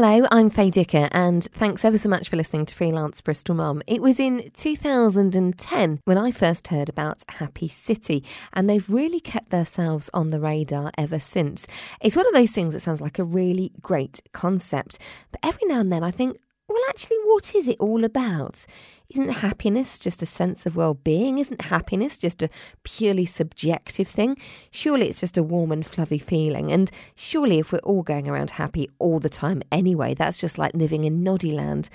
Hello, 0.00 0.28
I'm 0.30 0.48
Faye 0.48 0.70
Dicker, 0.70 1.08
and 1.10 1.42
thanks 1.46 1.84
ever 1.84 1.98
so 1.98 2.08
much 2.08 2.28
for 2.28 2.36
listening 2.36 2.66
to 2.66 2.74
Freelance 2.76 3.20
Bristol 3.20 3.56
Mum. 3.56 3.82
It 3.88 4.00
was 4.00 4.20
in 4.20 4.48
2010 4.54 6.00
when 6.04 6.16
I 6.16 6.30
first 6.30 6.68
heard 6.68 6.88
about 6.88 7.24
Happy 7.28 7.66
City, 7.66 8.22
and 8.52 8.70
they've 8.70 8.88
really 8.88 9.18
kept 9.18 9.50
themselves 9.50 10.08
on 10.14 10.28
the 10.28 10.38
radar 10.38 10.92
ever 10.96 11.18
since. 11.18 11.66
It's 12.00 12.14
one 12.14 12.28
of 12.28 12.32
those 12.32 12.52
things 12.52 12.74
that 12.74 12.80
sounds 12.80 13.00
like 13.00 13.18
a 13.18 13.24
really 13.24 13.72
great 13.82 14.20
concept, 14.32 15.00
but 15.32 15.40
every 15.42 15.66
now 15.66 15.80
and 15.80 15.90
then 15.90 16.04
I 16.04 16.12
think, 16.12 16.38
well, 16.68 16.82
actually, 16.90 17.16
what 17.24 17.54
is 17.54 17.66
it 17.66 17.76
all 17.80 18.04
about? 18.04 18.66
Isn't 19.08 19.30
happiness 19.30 19.98
just 19.98 20.22
a 20.22 20.26
sense 20.26 20.66
of 20.66 20.76
well 20.76 20.94
being? 20.94 21.38
Isn't 21.38 21.62
happiness 21.62 22.18
just 22.18 22.42
a 22.42 22.50
purely 22.82 23.24
subjective 23.24 24.06
thing? 24.06 24.36
Surely 24.70 25.08
it's 25.08 25.20
just 25.20 25.38
a 25.38 25.42
warm 25.42 25.72
and 25.72 25.86
fluffy 25.86 26.18
feeling. 26.18 26.70
And 26.70 26.90
surely 27.14 27.58
if 27.58 27.72
we're 27.72 27.78
all 27.78 28.02
going 28.02 28.28
around 28.28 28.50
happy 28.50 28.90
all 28.98 29.18
the 29.18 29.30
time 29.30 29.62
anyway, 29.72 30.12
that's 30.12 30.40
just 30.40 30.58
like 30.58 30.74
living 30.74 31.04
in 31.04 31.22
noddy 31.22 31.52
land. 31.52 31.88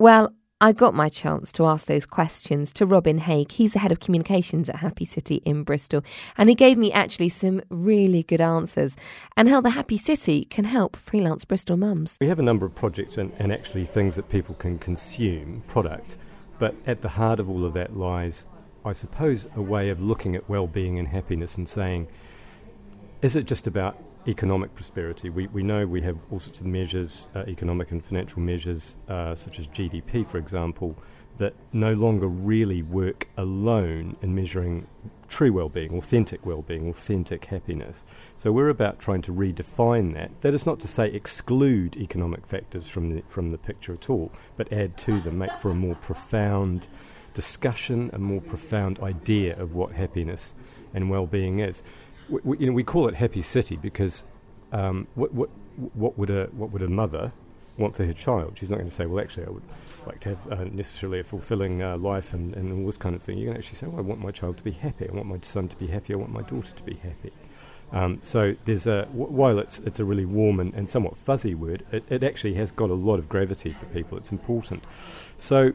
Well, 0.00 0.32
I 0.60 0.72
got 0.72 0.92
my 0.92 1.08
chance 1.08 1.52
to 1.52 1.66
ask 1.66 1.86
those 1.86 2.04
questions 2.04 2.72
to 2.72 2.84
Robin 2.84 3.18
Haig. 3.18 3.52
He's 3.52 3.74
the 3.74 3.78
head 3.78 3.92
of 3.92 4.00
communications 4.00 4.68
at 4.68 4.74
Happy 4.76 5.04
City 5.04 5.36
in 5.44 5.62
Bristol, 5.62 6.02
and 6.36 6.48
he 6.48 6.56
gave 6.56 6.76
me 6.76 6.90
actually 6.90 7.28
some 7.28 7.60
really 7.70 8.24
good 8.24 8.40
answers 8.40 8.96
and 9.36 9.48
how 9.48 9.60
the 9.60 9.70
Happy 9.70 9.96
City 9.96 10.46
can 10.46 10.64
help 10.64 10.96
freelance 10.96 11.44
Bristol 11.44 11.76
mums. 11.76 12.16
We 12.20 12.26
have 12.26 12.40
a 12.40 12.42
number 12.42 12.66
of 12.66 12.74
projects 12.74 13.16
and, 13.16 13.32
and 13.38 13.52
actually 13.52 13.84
things 13.84 14.16
that 14.16 14.28
people 14.28 14.56
can 14.56 14.80
consume, 14.80 15.62
product, 15.68 16.16
but 16.58 16.74
at 16.88 17.02
the 17.02 17.10
heart 17.10 17.38
of 17.38 17.48
all 17.48 17.64
of 17.64 17.72
that 17.74 17.96
lies, 17.96 18.44
I 18.84 18.94
suppose, 18.94 19.46
a 19.54 19.62
way 19.62 19.90
of 19.90 20.02
looking 20.02 20.34
at 20.34 20.48
well 20.48 20.66
being 20.66 20.98
and 20.98 21.06
happiness 21.06 21.56
and 21.56 21.68
saying, 21.68 22.08
is 23.20 23.34
it 23.34 23.46
just 23.46 23.66
about 23.66 23.98
economic 24.28 24.74
prosperity? 24.74 25.28
We, 25.28 25.48
we 25.48 25.62
know 25.62 25.86
we 25.86 26.02
have 26.02 26.20
all 26.30 26.38
sorts 26.38 26.60
of 26.60 26.66
measures, 26.66 27.26
uh, 27.34 27.44
economic 27.48 27.90
and 27.90 28.02
financial 28.02 28.40
measures, 28.40 28.96
uh, 29.08 29.34
such 29.34 29.58
as 29.58 29.66
GDP, 29.66 30.24
for 30.24 30.38
example, 30.38 30.96
that 31.38 31.54
no 31.72 31.92
longer 31.92 32.28
really 32.28 32.82
work 32.82 33.28
alone 33.36 34.16
in 34.22 34.34
measuring 34.34 34.86
true 35.28 35.52
well-being, 35.52 35.96
authentic 35.96 36.46
well-being, 36.46 36.88
authentic 36.88 37.46
happiness. 37.46 38.04
So 38.36 38.52
we're 38.52 38.68
about 38.68 38.98
trying 39.00 39.22
to 39.22 39.32
redefine 39.32 40.14
that. 40.14 40.40
That 40.40 40.54
is 40.54 40.64
not 40.64 40.78
to 40.80 40.88
say 40.88 41.08
exclude 41.08 41.96
economic 41.96 42.46
factors 42.46 42.88
from 42.88 43.10
the 43.10 43.22
from 43.28 43.50
the 43.50 43.58
picture 43.58 43.92
at 43.92 44.08
all, 44.08 44.32
but 44.56 44.72
add 44.72 44.96
to 44.98 45.20
them, 45.20 45.38
make 45.38 45.52
for 45.52 45.70
a 45.70 45.74
more 45.74 45.96
profound 45.96 46.86
discussion, 47.34 48.10
a 48.12 48.18
more 48.18 48.40
profound 48.40 48.98
idea 49.00 49.56
of 49.58 49.74
what 49.74 49.92
happiness 49.92 50.54
and 50.94 51.10
well-being 51.10 51.58
is 51.58 51.82
we, 52.28 52.58
you 52.58 52.66
know, 52.66 52.72
we 52.72 52.84
call 52.84 53.08
it 53.08 53.14
Happy 53.14 53.42
City 53.42 53.76
because 53.76 54.24
um, 54.72 55.06
what, 55.14 55.32
what, 55.32 55.50
what, 55.94 56.18
would 56.18 56.30
a, 56.30 56.46
what 56.46 56.70
would 56.70 56.82
a 56.82 56.88
mother 56.88 57.32
want 57.76 57.96
for 57.96 58.04
her 58.04 58.12
child? 58.12 58.58
She's 58.58 58.70
not 58.70 58.76
going 58.76 58.88
to 58.88 58.94
say, 58.94 59.06
well, 59.06 59.22
actually, 59.22 59.46
I 59.46 59.50
would 59.50 59.62
like 60.06 60.20
to 60.20 60.30
have 60.30 60.52
uh, 60.52 60.64
necessarily 60.64 61.20
a 61.20 61.24
fulfilling 61.24 61.82
uh, 61.82 61.96
life 61.96 62.32
and, 62.32 62.54
and 62.54 62.72
all 62.72 62.86
this 62.86 62.96
kind 62.96 63.14
of 63.14 63.22
thing. 63.22 63.38
You 63.38 63.48
can 63.48 63.56
actually 63.56 63.76
say, 63.76 63.86
well, 63.86 63.98
I 63.98 64.02
want 64.02 64.20
my 64.20 64.30
child 64.30 64.56
to 64.58 64.62
be 64.62 64.72
happy. 64.72 65.08
I 65.08 65.12
want 65.12 65.26
my 65.26 65.38
son 65.42 65.68
to 65.68 65.76
be 65.76 65.88
happy. 65.88 66.14
I 66.14 66.16
want 66.16 66.32
my 66.32 66.42
daughter 66.42 66.74
to 66.74 66.82
be 66.82 66.94
happy. 66.94 67.32
Um, 67.90 68.18
so 68.22 68.54
there's 68.66 68.86
a 68.86 69.06
while 69.12 69.58
it's 69.58 69.78
it's 69.78 69.98
a 69.98 70.04
really 70.04 70.26
warm 70.26 70.60
and, 70.60 70.74
and 70.74 70.90
somewhat 70.90 71.16
fuzzy 71.16 71.54
word, 71.54 71.86
it, 71.90 72.04
it 72.10 72.22
actually 72.22 72.52
has 72.54 72.70
got 72.70 72.90
a 72.90 72.94
lot 72.94 73.18
of 73.18 73.30
gravity 73.30 73.72
for 73.72 73.86
people. 73.86 74.18
It's 74.18 74.30
important. 74.30 74.84
So 75.38 75.72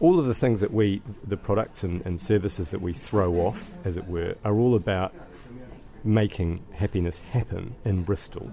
all 0.00 0.20
of 0.20 0.26
the 0.26 0.34
things 0.34 0.60
that 0.60 0.72
we, 0.72 1.02
the 1.24 1.36
products 1.36 1.82
and, 1.82 2.04
and 2.06 2.20
services 2.20 2.70
that 2.70 2.80
we 2.80 2.92
throw 2.92 3.34
off, 3.40 3.74
as 3.84 3.96
it 3.96 4.06
were, 4.06 4.36
are 4.44 4.54
all 4.54 4.76
about 4.76 5.12
making 6.04 6.64
happiness 6.74 7.20
happen 7.20 7.74
in 7.84 8.02
Bristol. 8.02 8.52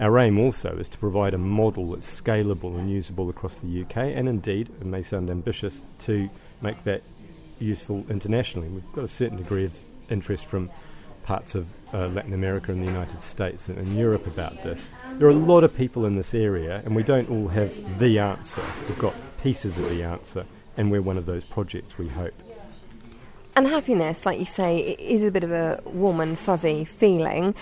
Our 0.00 0.18
aim 0.18 0.38
also 0.40 0.76
is 0.76 0.88
to 0.90 0.98
provide 0.98 1.34
a 1.34 1.38
model 1.38 1.92
that's 1.92 2.20
scalable 2.20 2.78
and 2.78 2.90
usable 2.90 3.30
across 3.30 3.58
the 3.58 3.82
UK, 3.82 3.96
and 3.96 4.28
indeed, 4.28 4.68
it 4.80 4.86
may 4.86 5.02
sound 5.02 5.30
ambitious, 5.30 5.82
to 6.00 6.28
make 6.60 6.82
that 6.84 7.02
useful 7.60 8.04
internationally. 8.10 8.68
We've 8.68 8.90
got 8.92 9.04
a 9.04 9.08
certain 9.08 9.38
degree 9.38 9.64
of 9.64 9.78
interest 10.10 10.46
from 10.46 10.70
parts 11.22 11.54
of 11.54 11.68
uh, 11.94 12.08
Latin 12.08 12.34
America 12.34 12.70
and 12.70 12.82
the 12.82 12.90
United 12.90 13.22
States 13.22 13.68
and, 13.68 13.78
and, 13.78 13.96
Europe 13.96 14.26
about 14.26 14.62
this. 14.62 14.92
There 15.14 15.26
are 15.26 15.30
a 15.30 15.34
lot 15.34 15.64
of 15.64 15.74
people 15.74 16.04
in 16.04 16.14
this 16.16 16.34
area, 16.34 16.82
and 16.84 16.94
we 16.94 17.02
don't 17.02 17.30
all 17.30 17.48
have 17.48 17.98
the 17.98 18.18
answer. 18.18 18.62
We've 18.88 18.98
got 18.98 19.14
pieces 19.42 19.78
of 19.78 19.88
the 19.88 20.02
answer, 20.02 20.44
and 20.76 20.90
we're 20.90 21.02
one 21.02 21.16
of 21.16 21.24
those 21.24 21.44
projects, 21.44 21.96
we 21.96 22.08
hope. 22.08 22.34
And 23.56 23.68
happiness, 23.68 24.26
like 24.26 24.40
you 24.40 24.44
say, 24.44 24.96
is 24.98 25.22
a 25.22 25.30
bit 25.30 25.44
of 25.44 25.52
a 25.52 25.80
warm 25.84 26.20
and 26.20 26.36
fuzzy 26.36 26.84
feeling. 26.84 27.54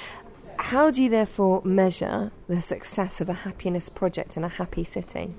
How 0.59 0.91
do 0.91 1.03
you 1.03 1.11
therefore 1.11 1.61
measure 1.65 2.33
the 2.49 2.63
success 2.63 3.21
of 3.21 3.29
a 3.29 3.35
happiness 3.35 3.91
project 3.91 4.37
in 4.37 4.45
a 4.45 4.49
happy 4.49 4.85
city? 4.85 5.35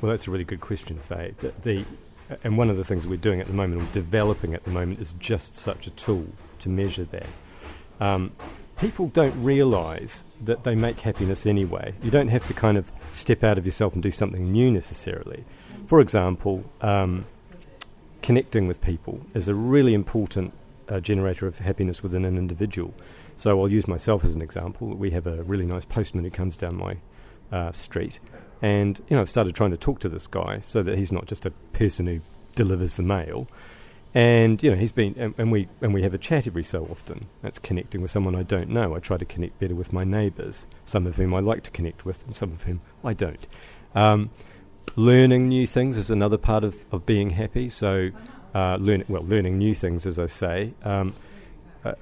Well, 0.00 0.10
that's 0.10 0.26
a 0.26 0.30
really 0.30 0.44
good 0.44 0.60
question, 0.60 0.98
Faye. 0.98 1.34
The, 1.38 1.52
the, 1.62 1.84
and 2.44 2.58
one 2.58 2.68
of 2.68 2.76
the 2.76 2.84
things 2.84 3.06
we're 3.06 3.16
doing 3.16 3.40
at 3.40 3.46
the 3.46 3.54
moment, 3.54 3.82
or 3.82 3.92
developing 3.92 4.52
at 4.52 4.64
the 4.64 4.70
moment, 4.70 5.00
is 5.00 5.14
just 5.14 5.56
such 5.56 5.86
a 5.86 5.90
tool 5.90 6.26
to 6.58 6.68
measure 6.68 7.04
that. 7.04 7.26
Um, 8.00 8.32
people 8.78 9.08
don't 9.08 9.42
realise 9.42 10.24
that 10.42 10.64
they 10.64 10.74
make 10.74 11.00
happiness 11.00 11.46
anyway. 11.46 11.94
You 12.02 12.10
don't 12.10 12.28
have 12.28 12.46
to 12.48 12.54
kind 12.54 12.76
of 12.76 12.92
step 13.10 13.42
out 13.42 13.56
of 13.56 13.64
yourself 13.64 13.94
and 13.94 14.02
do 14.02 14.10
something 14.10 14.52
new 14.52 14.70
necessarily. 14.70 15.44
For 15.86 16.00
example, 16.00 16.70
um, 16.82 17.24
connecting 18.30 18.68
with 18.68 18.80
people 18.80 19.20
is 19.34 19.48
a 19.48 19.54
really 19.56 19.92
important 19.92 20.52
uh, 20.88 21.00
generator 21.00 21.48
of 21.48 21.58
happiness 21.58 22.00
within 22.00 22.24
an 22.24 22.38
individual. 22.38 22.94
So 23.34 23.60
I'll 23.60 23.68
use 23.68 23.88
myself 23.88 24.22
as 24.22 24.36
an 24.36 24.40
example. 24.40 24.86
We 24.94 25.10
have 25.10 25.26
a 25.26 25.42
really 25.42 25.66
nice 25.66 25.84
postman 25.84 26.22
who 26.22 26.30
comes 26.30 26.56
down 26.56 26.76
my 26.76 26.98
uh, 27.50 27.72
street, 27.72 28.20
and 28.62 29.00
you 29.08 29.16
know 29.16 29.22
I've 29.22 29.28
started 29.28 29.56
trying 29.56 29.72
to 29.72 29.76
talk 29.76 29.98
to 29.98 30.08
this 30.08 30.28
guy 30.28 30.60
so 30.60 30.80
that 30.80 30.96
he's 30.96 31.10
not 31.10 31.26
just 31.26 31.44
a 31.44 31.50
person 31.72 32.06
who 32.06 32.20
delivers 32.54 32.94
the 32.94 33.02
mail. 33.02 33.48
And 34.14 34.62
you 34.62 34.70
know 34.70 34.76
he's 34.76 34.92
been, 34.92 35.16
and, 35.18 35.34
and 35.36 35.50
we 35.50 35.66
and 35.80 35.92
we 35.92 36.04
have 36.04 36.14
a 36.14 36.18
chat 36.18 36.46
every 36.46 36.62
so 36.62 36.86
often. 36.88 37.26
That's 37.42 37.58
connecting 37.58 38.00
with 38.00 38.12
someone 38.12 38.36
I 38.36 38.44
don't 38.44 38.70
know. 38.70 38.94
I 38.94 39.00
try 39.00 39.16
to 39.16 39.24
connect 39.24 39.58
better 39.58 39.74
with 39.74 39.92
my 39.92 40.04
neighbours, 40.04 40.68
some 40.86 41.04
of 41.08 41.16
whom 41.16 41.34
I 41.34 41.40
like 41.40 41.64
to 41.64 41.72
connect 41.72 42.04
with, 42.04 42.24
and 42.26 42.36
some 42.36 42.52
of 42.52 42.62
whom 42.62 42.80
I 43.02 43.12
don't. 43.12 43.48
Um, 43.92 44.30
learning 44.96 45.48
new 45.48 45.66
things 45.66 45.96
is 45.96 46.10
another 46.10 46.38
part 46.38 46.64
of, 46.64 46.84
of 46.92 47.06
being 47.06 47.30
happy. 47.30 47.68
So, 47.68 48.10
uh, 48.54 48.76
learn, 48.76 49.04
well, 49.08 49.22
learning 49.22 49.58
new 49.58 49.74
things, 49.74 50.06
as 50.06 50.18
I 50.18 50.26
say, 50.26 50.74
um, 50.82 51.14
uh, 51.84 51.94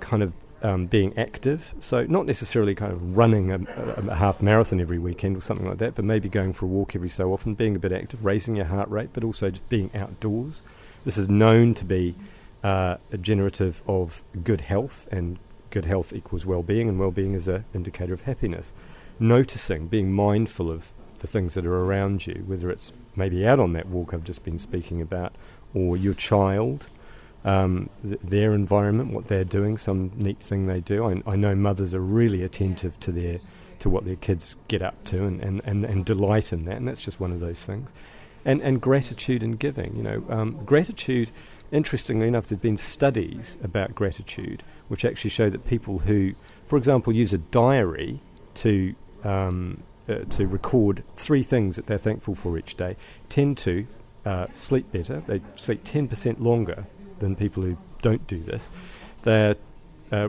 kind 0.00 0.22
of 0.22 0.32
um, 0.62 0.86
being 0.86 1.16
active. 1.18 1.74
So, 1.80 2.04
not 2.04 2.26
necessarily 2.26 2.74
kind 2.74 2.92
of 2.92 3.16
running 3.16 3.50
a, 3.50 3.56
a, 3.56 4.10
a, 4.10 4.14
half 4.14 4.42
marathon 4.42 4.80
every 4.80 4.98
weekend 4.98 5.36
or 5.36 5.40
something 5.40 5.66
like 5.66 5.78
that, 5.78 5.94
but 5.94 6.04
maybe 6.04 6.28
going 6.28 6.52
for 6.52 6.66
a 6.66 6.68
walk 6.68 6.94
every 6.94 7.08
so 7.08 7.32
often, 7.32 7.54
being 7.54 7.76
a 7.76 7.78
bit 7.78 7.92
active, 7.92 8.24
raising 8.24 8.56
your 8.56 8.66
heart 8.66 8.88
rate, 8.90 9.10
but 9.12 9.24
also 9.24 9.50
just 9.50 9.68
being 9.68 9.90
outdoors. 9.94 10.62
This 11.04 11.16
is 11.16 11.28
known 11.28 11.74
to 11.74 11.84
be 11.84 12.14
uh, 12.62 12.96
a 13.10 13.18
generative 13.18 13.82
of 13.86 14.22
good 14.44 14.62
health, 14.62 15.06
and 15.10 15.38
good 15.70 15.84
health 15.84 16.12
equals 16.12 16.44
well 16.44 16.62
being, 16.62 16.88
and 16.88 16.98
well 16.98 17.10
being 17.10 17.34
is 17.34 17.48
an 17.48 17.64
indicator 17.74 18.12
of 18.12 18.22
happiness. 18.22 18.72
Noticing, 19.18 19.86
being 19.86 20.12
mindful 20.12 20.70
of 20.70 20.92
the 21.20 21.26
things 21.26 21.54
that 21.54 21.64
are 21.64 21.84
around 21.84 22.26
you, 22.26 22.42
whether 22.46 22.70
it's 22.70 22.92
maybe 23.14 23.46
out 23.46 23.60
on 23.60 23.72
that 23.74 23.88
walk 23.88 24.12
I've 24.12 24.24
just 24.24 24.44
been 24.44 24.58
speaking 24.58 25.00
about, 25.00 25.34
or 25.72 25.96
your 25.96 26.14
child, 26.14 26.88
um, 27.44 27.88
th- 28.04 28.20
their 28.22 28.52
environment, 28.52 29.12
what 29.12 29.28
they're 29.28 29.44
doing, 29.44 29.78
some 29.78 30.12
neat 30.16 30.38
thing 30.38 30.66
they 30.66 30.80
do. 30.80 31.06
I, 31.06 31.32
I, 31.32 31.36
know 31.36 31.54
mothers 31.54 31.94
are 31.94 32.00
really 32.00 32.42
attentive 32.42 32.98
to 33.00 33.12
their 33.12 33.40
to 33.78 33.88
what 33.88 34.04
their 34.04 34.16
kids 34.16 34.56
get 34.68 34.82
up 34.82 35.02
to 35.04 35.24
and, 35.24 35.40
and, 35.40 35.62
and, 35.64 35.86
and 35.86 36.04
delight 36.04 36.52
in 36.52 36.66
that, 36.66 36.76
and 36.76 36.86
that's 36.86 37.00
just 37.00 37.18
one 37.18 37.32
of 37.32 37.40
those 37.40 37.64
things. 37.64 37.90
And 38.44 38.60
and 38.60 38.80
gratitude 38.80 39.42
and 39.42 39.58
giving, 39.58 39.96
you 39.96 40.02
know, 40.02 40.24
um, 40.28 40.64
gratitude. 40.64 41.30
Interestingly 41.72 42.26
enough, 42.26 42.48
there've 42.48 42.60
been 42.60 42.76
studies 42.76 43.56
about 43.62 43.94
gratitude 43.94 44.64
which 44.88 45.04
actually 45.04 45.30
show 45.30 45.48
that 45.48 45.64
people 45.64 46.00
who, 46.00 46.34
for 46.66 46.76
example, 46.76 47.12
use 47.12 47.32
a 47.32 47.38
diary 47.38 48.18
to 48.54 48.92
um, 49.22 49.84
uh, 50.10 50.24
to 50.30 50.46
record 50.46 51.04
three 51.16 51.42
things 51.42 51.76
that 51.76 51.86
they're 51.86 51.98
thankful 51.98 52.34
for 52.34 52.58
each 52.58 52.76
day 52.76 52.96
tend 53.28 53.56
to 53.58 53.86
uh, 54.24 54.46
sleep 54.52 54.90
better. 54.92 55.20
They 55.20 55.40
sleep 55.54 55.84
10% 55.84 56.40
longer 56.40 56.86
than 57.18 57.36
people 57.36 57.62
who 57.62 57.76
don't 58.02 58.26
do 58.26 58.42
this. 58.42 58.70
They 59.22 59.54
uh, 60.12 60.28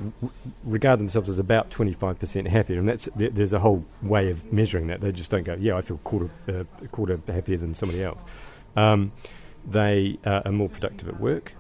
regard 0.64 1.00
themselves 1.00 1.28
as 1.28 1.40
about 1.40 1.72
25% 1.72 2.48
happier, 2.48 2.80
and 2.80 2.88
that's 2.88 3.10
th- 3.18 3.34
there's 3.34 3.54
a 3.54 3.60
whole 3.60 3.86
way 4.02 4.30
of 4.30 4.52
measuring 4.54 4.88
that. 4.88 5.02
They 5.02 5.12
just 5.12 5.32
don't 5.32 5.44
go, 5.44 5.56
yeah, 5.60 5.76
I 5.76 5.82
feel 5.82 5.98
quarter 5.98 6.30
uh, 6.48 6.64
quarter 6.90 7.20
happier 7.28 7.58
than 7.58 7.74
somebody 7.74 8.04
else. 8.04 8.24
Um, 8.76 9.12
they 9.66 10.20
uh, 10.26 10.42
are 10.46 10.52
more 10.52 10.70
productive 10.70 11.08
at 11.08 11.20
work. 11.20 11.54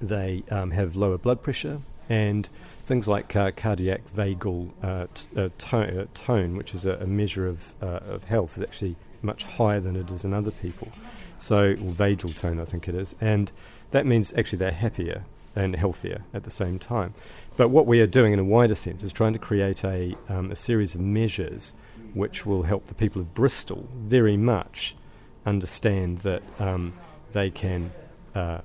They 0.00 0.44
um, 0.50 0.70
have 0.70 0.94
lower 0.96 1.18
blood 1.18 1.42
pressure, 1.42 1.80
and 2.08 2.48
things 2.88 3.06
like 3.06 3.36
uh, 3.36 3.50
cardiac 3.54 4.00
vagal 4.16 4.70
uh, 4.82 5.06
t- 5.12 5.28
uh, 5.36 5.48
to- 5.58 6.02
uh, 6.02 6.06
tone, 6.14 6.56
which 6.56 6.74
is 6.74 6.86
a, 6.86 6.94
a 6.94 7.06
measure 7.06 7.46
of, 7.46 7.74
uh, 7.82 8.00
of 8.08 8.24
health, 8.24 8.56
is 8.56 8.62
actually 8.62 8.96
much 9.20 9.44
higher 9.44 9.78
than 9.78 9.94
it 9.94 10.10
is 10.10 10.24
in 10.24 10.32
other 10.32 10.50
people. 10.50 10.88
So, 11.36 11.74
vagal 11.74 12.34
tone, 12.34 12.58
I 12.58 12.64
think 12.64 12.88
it 12.88 12.94
is. 12.94 13.14
And 13.20 13.52
that 13.90 14.06
means 14.06 14.32
actually 14.32 14.58
they're 14.58 14.72
happier 14.72 15.24
and 15.54 15.76
healthier 15.76 16.24
at 16.32 16.44
the 16.44 16.50
same 16.50 16.78
time. 16.78 17.12
But 17.56 17.68
what 17.68 17.86
we 17.86 18.00
are 18.00 18.06
doing 18.06 18.32
in 18.32 18.38
a 18.38 18.44
wider 18.44 18.74
sense 18.74 19.02
is 19.02 19.12
trying 19.12 19.34
to 19.34 19.38
create 19.38 19.84
a, 19.84 20.16
um, 20.28 20.50
a 20.50 20.56
series 20.56 20.94
of 20.94 21.00
measures 21.02 21.74
which 22.14 22.46
will 22.46 22.62
help 22.62 22.86
the 22.86 22.94
people 22.94 23.20
of 23.20 23.34
Bristol 23.34 23.86
very 23.94 24.36
much 24.36 24.96
understand 25.44 26.20
that 26.20 26.42
um, 26.58 26.94
they 27.32 27.50
can 27.50 27.92
uh, 28.34 28.60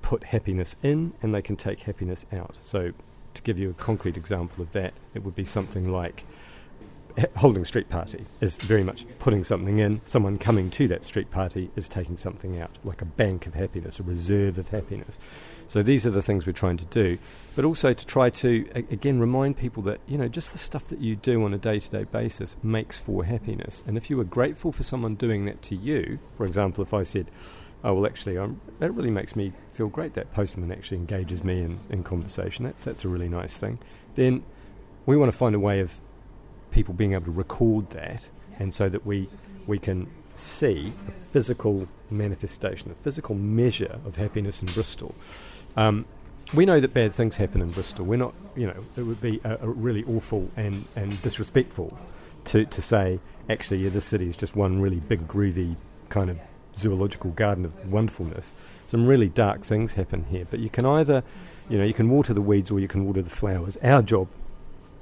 put 0.00 0.24
happiness 0.24 0.76
in 0.82 1.14
and 1.22 1.34
they 1.34 1.42
can 1.42 1.56
take 1.56 1.80
happiness 1.80 2.24
out. 2.32 2.56
So, 2.62 2.92
to 3.38 3.42
give 3.42 3.58
you 3.58 3.70
a 3.70 3.74
concrete 3.74 4.16
example 4.16 4.62
of 4.62 4.72
that, 4.72 4.92
it 5.14 5.24
would 5.24 5.36
be 5.36 5.44
something 5.44 5.90
like 5.90 6.24
holding 7.36 7.62
a 7.62 7.64
street 7.64 7.88
party 7.88 8.24
is 8.40 8.56
very 8.56 8.84
much 8.84 9.04
putting 9.18 9.42
something 9.42 9.78
in. 9.78 10.00
Someone 10.04 10.38
coming 10.38 10.70
to 10.70 10.86
that 10.88 11.04
street 11.04 11.30
party 11.30 11.70
is 11.74 11.88
taking 11.88 12.18
something 12.18 12.60
out, 12.60 12.70
like 12.84 13.02
a 13.02 13.04
bank 13.04 13.46
of 13.46 13.54
happiness, 13.54 13.98
a 13.98 14.02
reserve 14.02 14.58
of 14.58 14.68
happiness. 14.68 15.18
So 15.66 15.82
these 15.82 16.06
are 16.06 16.10
the 16.10 16.22
things 16.22 16.46
we're 16.46 16.52
trying 16.52 16.78
to 16.78 16.84
do, 16.86 17.18
but 17.54 17.64
also 17.64 17.92
to 17.92 18.06
try 18.06 18.30
to 18.30 18.68
again 18.74 19.20
remind 19.20 19.58
people 19.58 19.82
that 19.84 20.00
you 20.06 20.16
know 20.16 20.28
just 20.28 20.52
the 20.52 20.58
stuff 20.58 20.86
that 20.88 21.00
you 21.00 21.16
do 21.16 21.44
on 21.44 21.52
a 21.52 21.58
day-to-day 21.58 22.04
basis 22.04 22.56
makes 22.62 22.98
for 22.98 23.24
happiness. 23.24 23.84
And 23.86 23.96
if 23.96 24.08
you 24.08 24.16
were 24.16 24.24
grateful 24.24 24.72
for 24.72 24.82
someone 24.82 25.14
doing 25.14 25.44
that 25.44 25.60
to 25.62 25.76
you, 25.76 26.20
for 26.36 26.46
example, 26.46 26.82
if 26.82 26.94
I 26.94 27.02
said, 27.02 27.30
"Oh 27.84 27.94
well, 27.94 28.06
actually, 28.06 28.38
I'm, 28.38 28.60
that 28.78 28.92
really 28.92 29.10
makes 29.10 29.36
me 29.36 29.52
feel 29.70 29.88
great. 29.88 30.14
That 30.14 30.32
postman 30.32 30.72
actually 30.72 30.98
engages 30.98 31.44
me 31.44 31.62
in, 31.62 31.80
in 31.90 32.02
conversation. 32.02 32.64
That's 32.64 32.84
that's 32.84 33.04
a 33.04 33.08
really 33.08 33.28
nice 33.28 33.56
thing." 33.56 33.78
Then 34.14 34.42
we 35.06 35.16
want 35.16 35.30
to 35.32 35.36
find 35.36 35.54
a 35.54 35.60
way 35.60 35.80
of 35.80 36.00
people 36.70 36.94
being 36.94 37.12
able 37.12 37.26
to 37.26 37.30
record 37.30 37.90
that, 37.90 38.28
and 38.58 38.74
so 38.74 38.88
that 38.88 39.06
we 39.06 39.28
we 39.66 39.78
can 39.78 40.08
see 40.34 40.92
a 41.08 41.10
physical 41.10 41.88
manifestation, 42.10 42.90
a 42.90 42.94
physical 42.94 43.34
measure 43.34 43.98
of 44.04 44.16
happiness 44.16 44.62
in 44.62 44.68
Bristol. 44.68 45.14
Um, 45.76 46.06
we 46.54 46.64
know 46.64 46.80
that 46.80 46.94
bad 46.94 47.12
things 47.12 47.36
happen 47.36 47.60
in 47.60 47.70
Bristol. 47.70 48.06
We're 48.06 48.16
not, 48.16 48.34
you 48.56 48.66
know, 48.66 48.84
it 48.96 49.02
would 49.02 49.20
be 49.20 49.40
a, 49.44 49.58
a 49.60 49.68
really 49.68 50.04
awful 50.04 50.50
and, 50.56 50.84
and 50.96 51.20
disrespectful 51.20 51.98
to, 52.46 52.64
to 52.64 52.82
say, 52.82 53.20
actually, 53.50 53.78
yeah, 53.78 53.90
this 53.90 54.06
city 54.06 54.28
is 54.28 54.36
just 54.36 54.56
one 54.56 54.80
really 54.80 55.00
big, 55.00 55.28
groovy 55.28 55.76
kind 56.08 56.30
of 56.30 56.38
zoological 56.78 57.30
garden 57.32 57.64
of 57.64 57.90
wonderfulness. 57.90 58.54
Some 58.86 59.06
really 59.06 59.28
dark 59.28 59.64
things 59.64 59.92
happen 59.92 60.24
here, 60.30 60.46
but 60.50 60.60
you 60.60 60.70
can 60.70 60.86
either, 60.86 61.22
you 61.68 61.78
know, 61.78 61.84
you 61.84 61.94
can 61.94 62.08
water 62.08 62.32
the 62.32 62.40
weeds 62.40 62.70
or 62.70 62.80
you 62.80 62.88
can 62.88 63.04
water 63.04 63.22
the 63.22 63.30
flowers. 63.30 63.76
Our 63.82 64.02
job 64.02 64.28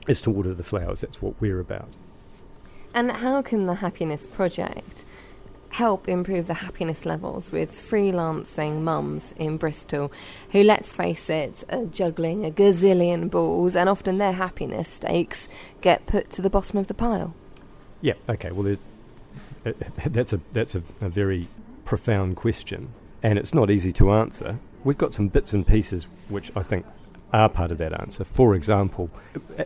is 0.08 0.20
to 0.22 0.30
water 0.30 0.54
the 0.54 0.62
flowers. 0.62 1.00
That's 1.00 1.22
what 1.22 1.40
we're 1.40 1.60
about. 1.60 1.88
And 2.94 3.10
how 3.10 3.42
can 3.42 3.66
the 3.66 3.74
Happiness 3.74 4.26
Project 4.26 5.04
help 5.76 6.08
improve 6.08 6.46
the 6.46 6.54
happiness 6.54 7.04
levels 7.04 7.52
with 7.52 7.70
freelancing 7.70 8.80
mums 8.80 9.34
in 9.36 9.58
Bristol 9.58 10.10
who, 10.52 10.62
let's 10.62 10.94
face 10.94 11.28
it, 11.28 11.64
are 11.68 11.84
juggling 11.84 12.46
a 12.46 12.50
gazillion 12.50 13.30
balls 13.30 13.76
and 13.76 13.86
often 13.86 14.16
their 14.16 14.32
happiness 14.32 14.88
stakes 14.88 15.48
get 15.82 16.06
put 16.06 16.30
to 16.30 16.40
the 16.40 16.48
bottom 16.48 16.78
of 16.78 16.86
the 16.86 16.94
pile? 16.94 17.34
Yeah, 18.00 18.14
okay, 18.26 18.50
well, 18.52 18.76
uh, 19.66 19.72
that's, 20.06 20.32
a, 20.32 20.40
that's 20.52 20.74
a, 20.74 20.82
a 21.02 21.10
very 21.10 21.48
profound 21.86 22.36
question 22.36 22.92
and 23.22 23.38
it's 23.38 23.54
not 23.54 23.70
easy 23.70 23.92
to 23.92 24.12
answer. 24.12 24.58
We've 24.84 24.98
got 24.98 25.14
some 25.14 25.28
bits 25.28 25.54
and 25.54 25.66
pieces 25.66 26.06
which 26.28 26.52
I 26.54 26.62
think 26.62 26.84
are 27.32 27.48
part 27.48 27.70
of 27.70 27.78
that 27.78 27.98
answer. 27.98 28.24
For 28.24 28.54
example, 28.54 29.10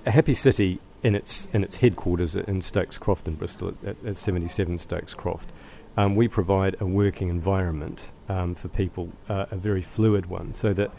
a 0.06 0.10
happy 0.10 0.34
city 0.34 0.80
in 1.02 1.16
its 1.16 1.48
in 1.52 1.64
its 1.64 1.76
headquarters 1.76 2.36
in 2.36 2.62
Stokes 2.62 2.98
Croft 2.98 3.26
in 3.26 3.34
Bristol 3.34 3.74
at, 3.84 3.96
at 4.04 4.16
77 4.16 4.78
Stokes 4.78 5.14
Croft 5.14 5.50
um, 5.96 6.14
we 6.14 6.28
provide 6.28 6.76
a 6.80 6.86
working 6.86 7.28
environment 7.28 8.12
um, 8.28 8.54
for 8.54 8.68
people, 8.68 9.10
uh, 9.28 9.46
a 9.50 9.56
very 9.56 9.82
fluid 9.82 10.26
one, 10.26 10.52
so 10.52 10.72
that 10.72 10.90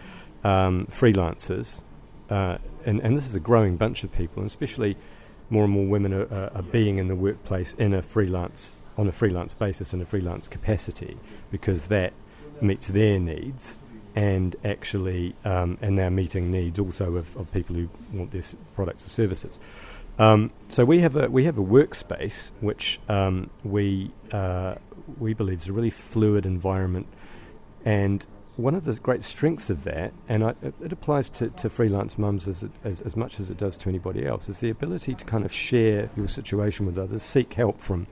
um, 0.44 0.88
freelancers, 0.90 1.82
uh, 2.30 2.58
and, 2.86 3.00
and 3.02 3.16
this 3.16 3.26
is 3.26 3.36
a 3.36 3.40
growing 3.40 3.78
bunch 3.78 4.04
of 4.04 4.12
people, 4.12 4.42
and 4.42 4.48
especially 4.48 4.98
more 5.50 5.64
and 5.64 5.74
more 5.74 5.86
women 5.86 6.14
are, 6.14 6.52
are, 6.54 6.62
being 6.62 6.98
in 6.98 7.08
the 7.08 7.16
workplace 7.16 7.74
in 7.74 7.94
a 7.94 8.02
freelance 8.02 8.76
on 9.02 9.08
a 9.08 9.12
freelance 9.12 9.56
basis 9.56 9.94
in 9.94 10.00
a 10.02 10.06
freelance 10.06 10.48
capacity 10.48 11.18
because 11.50 11.88
that 11.88 12.14
meets 12.62 12.88
their 12.88 13.20
needs 13.20 13.76
and 14.16 14.56
actually 14.64 15.34
um, 15.44 15.80
and 15.82 15.98
they're 15.98 16.12
meeting 16.12 16.52
needs 16.52 16.78
also 16.78 17.16
of, 17.16 17.36
of 17.36 17.52
people 17.52 17.76
who 17.76 17.90
want 18.14 18.30
their 18.30 18.44
products 18.76 19.04
or 19.04 19.10
services. 19.10 19.60
Um, 20.20 20.52
so 20.70 20.86
we 20.86 21.00
have 21.00 21.16
a 21.16 21.32
we 21.32 21.46
have 21.46 21.58
a 21.58 21.64
workspace 21.64 22.52
which 22.60 23.00
um, 23.10 23.50
we 23.64 24.12
uh, 24.32 24.76
we 25.18 25.34
believe 25.34 25.62
is 25.62 25.68
a 25.68 25.74
really 25.74 25.90
fluid 25.90 26.46
environment, 26.46 27.08
and 27.84 28.28
one 28.56 28.76
of 28.76 28.84
the 28.84 28.94
great 28.96 29.24
strengths 29.24 29.72
of 29.72 29.84
that, 29.86 30.14
and 30.30 30.44
I, 30.44 30.54
it, 30.62 30.92
applies 30.92 31.30
to, 31.32 31.50
to 31.50 31.70
freelance 31.70 32.18
mums 32.20 32.48
as, 32.48 32.66
as, 32.84 33.02
as 33.02 33.16
much 33.16 33.40
as 33.40 33.50
it 33.50 33.58
does 33.58 33.78
to 33.80 33.90
anybody 33.90 34.26
else, 34.26 34.50
is 34.50 34.60
the 34.60 34.70
ability 34.70 35.16
to 35.16 35.26
kind 35.26 35.46
of 35.46 35.52
share 35.54 36.10
your 36.16 36.28
situation 36.28 36.86
with 36.86 36.98
others, 36.98 37.24
seek 37.24 37.54
help 37.54 37.82
from 37.82 38.08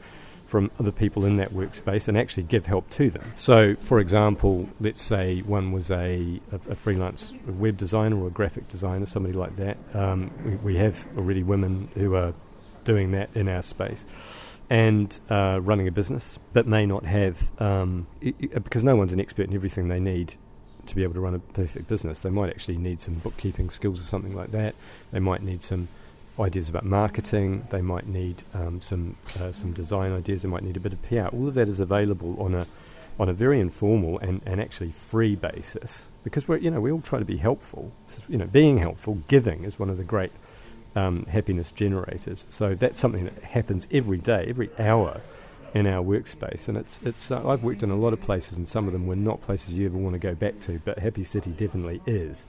from 0.49 0.71
other 0.79 0.91
people 0.91 1.25
in 1.25 1.37
that 1.37 1.53
workspace 1.53 2.07
and 2.07 2.17
actually 2.17 2.43
give 2.43 2.65
help 2.65 2.89
to 2.89 3.11
them. 3.11 3.31
So, 3.35 3.75
for 3.75 3.99
example, 3.99 4.67
let's 4.79 5.01
say 5.01 5.41
one 5.41 5.71
was 5.71 5.91
a, 5.91 6.41
a, 6.51 6.75
freelance 6.75 7.31
web 7.45 7.77
designer 7.77 8.17
or 8.19 8.27
a 8.27 8.31
graphic 8.31 8.67
designer, 8.67 9.05
somebody 9.05 9.35
like 9.35 9.57
that. 9.57 9.77
Um, 9.93 10.31
we, 10.43 10.55
we, 10.55 10.77
have 10.77 11.07
already 11.15 11.43
women 11.43 11.89
who 11.93 12.15
are 12.15 12.33
doing 12.83 13.11
that 13.11 13.29
in 13.35 13.47
our 13.47 13.61
space 13.61 14.07
and 14.71 15.19
uh, 15.29 15.59
running 15.61 15.87
a 15.87 15.91
business, 15.91 16.39
but 16.51 16.65
may 16.65 16.87
not 16.87 17.05
have, 17.05 17.51
um, 17.61 18.07
it, 18.19 18.63
because 18.63 18.83
no 18.83 18.95
one's 18.95 19.13
an 19.13 19.19
expert 19.19 19.47
in 19.47 19.53
everything 19.53 19.87
they 19.87 19.99
need 19.99 20.33
to 20.87 20.95
be 20.95 21.03
able 21.03 21.13
to 21.13 21.19
run 21.19 21.35
a 21.35 21.39
perfect 21.39 21.87
business. 21.87 22.19
They 22.21 22.31
might 22.31 22.49
actually 22.49 22.77
need 22.77 23.01
some 23.01 23.15
bookkeeping 23.15 23.69
skills 23.69 24.01
or 24.01 24.03
something 24.03 24.35
like 24.35 24.51
that. 24.51 24.73
They 25.11 25.19
might 25.19 25.43
need 25.43 25.61
some 25.61 25.89
ideas 26.39 26.69
about 26.69 26.85
marketing. 26.85 27.67
They 27.69 27.81
might 27.81 28.07
need 28.07 28.43
um, 28.53 28.81
some 28.81 29.17
uh, 29.39 29.51
some 29.51 29.73
design 29.73 30.11
ideas. 30.13 30.41
They 30.41 30.49
might 30.49 30.63
need 30.63 30.77
a 30.77 30.79
bit 30.79 30.93
of 30.93 31.01
PR. 31.01 31.27
All 31.27 31.47
of 31.47 31.53
that 31.55 31.67
is 31.67 31.79
available 31.79 32.35
on 32.41 32.53
a 32.53 32.67
on 33.19 33.27
a 33.27 33.33
very 33.33 33.59
informal 33.59 34.17
and, 34.19 34.41
and 34.45 34.61
actually 34.61 34.91
free 34.91 35.35
basis 35.35 36.09
because 36.23 36.47
we're 36.47 36.57
you 36.57 36.71
know 36.71 36.79
we 36.79 36.91
all 36.91 37.01
try 37.01 37.19
to 37.19 37.25
be 37.25 37.37
helpful. 37.37 37.91
you 38.27 38.37
know, 38.37 38.47
being 38.47 38.77
helpful, 38.77 39.19
giving 39.27 39.63
is 39.63 39.77
one 39.77 39.89
of 39.89 39.97
the 39.97 40.03
great 40.03 40.31
um, 40.95 41.25
happiness 41.25 41.71
generators. 41.71 42.47
So 42.49 42.75
that's 42.75 42.99
something 42.99 43.25
that 43.25 43.43
happens 43.43 43.87
every 43.91 44.17
day, 44.17 44.45
every 44.47 44.69
hour 44.79 45.21
in 45.73 45.85
our 45.85 46.03
workspace. 46.03 46.67
And 46.67 46.77
it's 46.77 46.99
it's 47.03 47.31
uh, 47.31 47.47
I've 47.47 47.63
worked 47.63 47.83
in 47.83 47.91
a 47.91 47.95
lot 47.95 48.13
of 48.13 48.21
places, 48.21 48.57
and 48.57 48.67
some 48.67 48.87
of 48.87 48.93
them 48.93 49.07
were 49.07 49.15
not 49.15 49.41
places 49.41 49.73
you 49.73 49.85
ever 49.85 49.97
want 49.97 50.13
to 50.13 50.19
go 50.19 50.35
back 50.35 50.59
to, 50.61 50.79
but 50.85 50.99
Happy 50.99 51.23
City 51.23 51.51
definitely 51.51 52.01
is. 52.05 52.47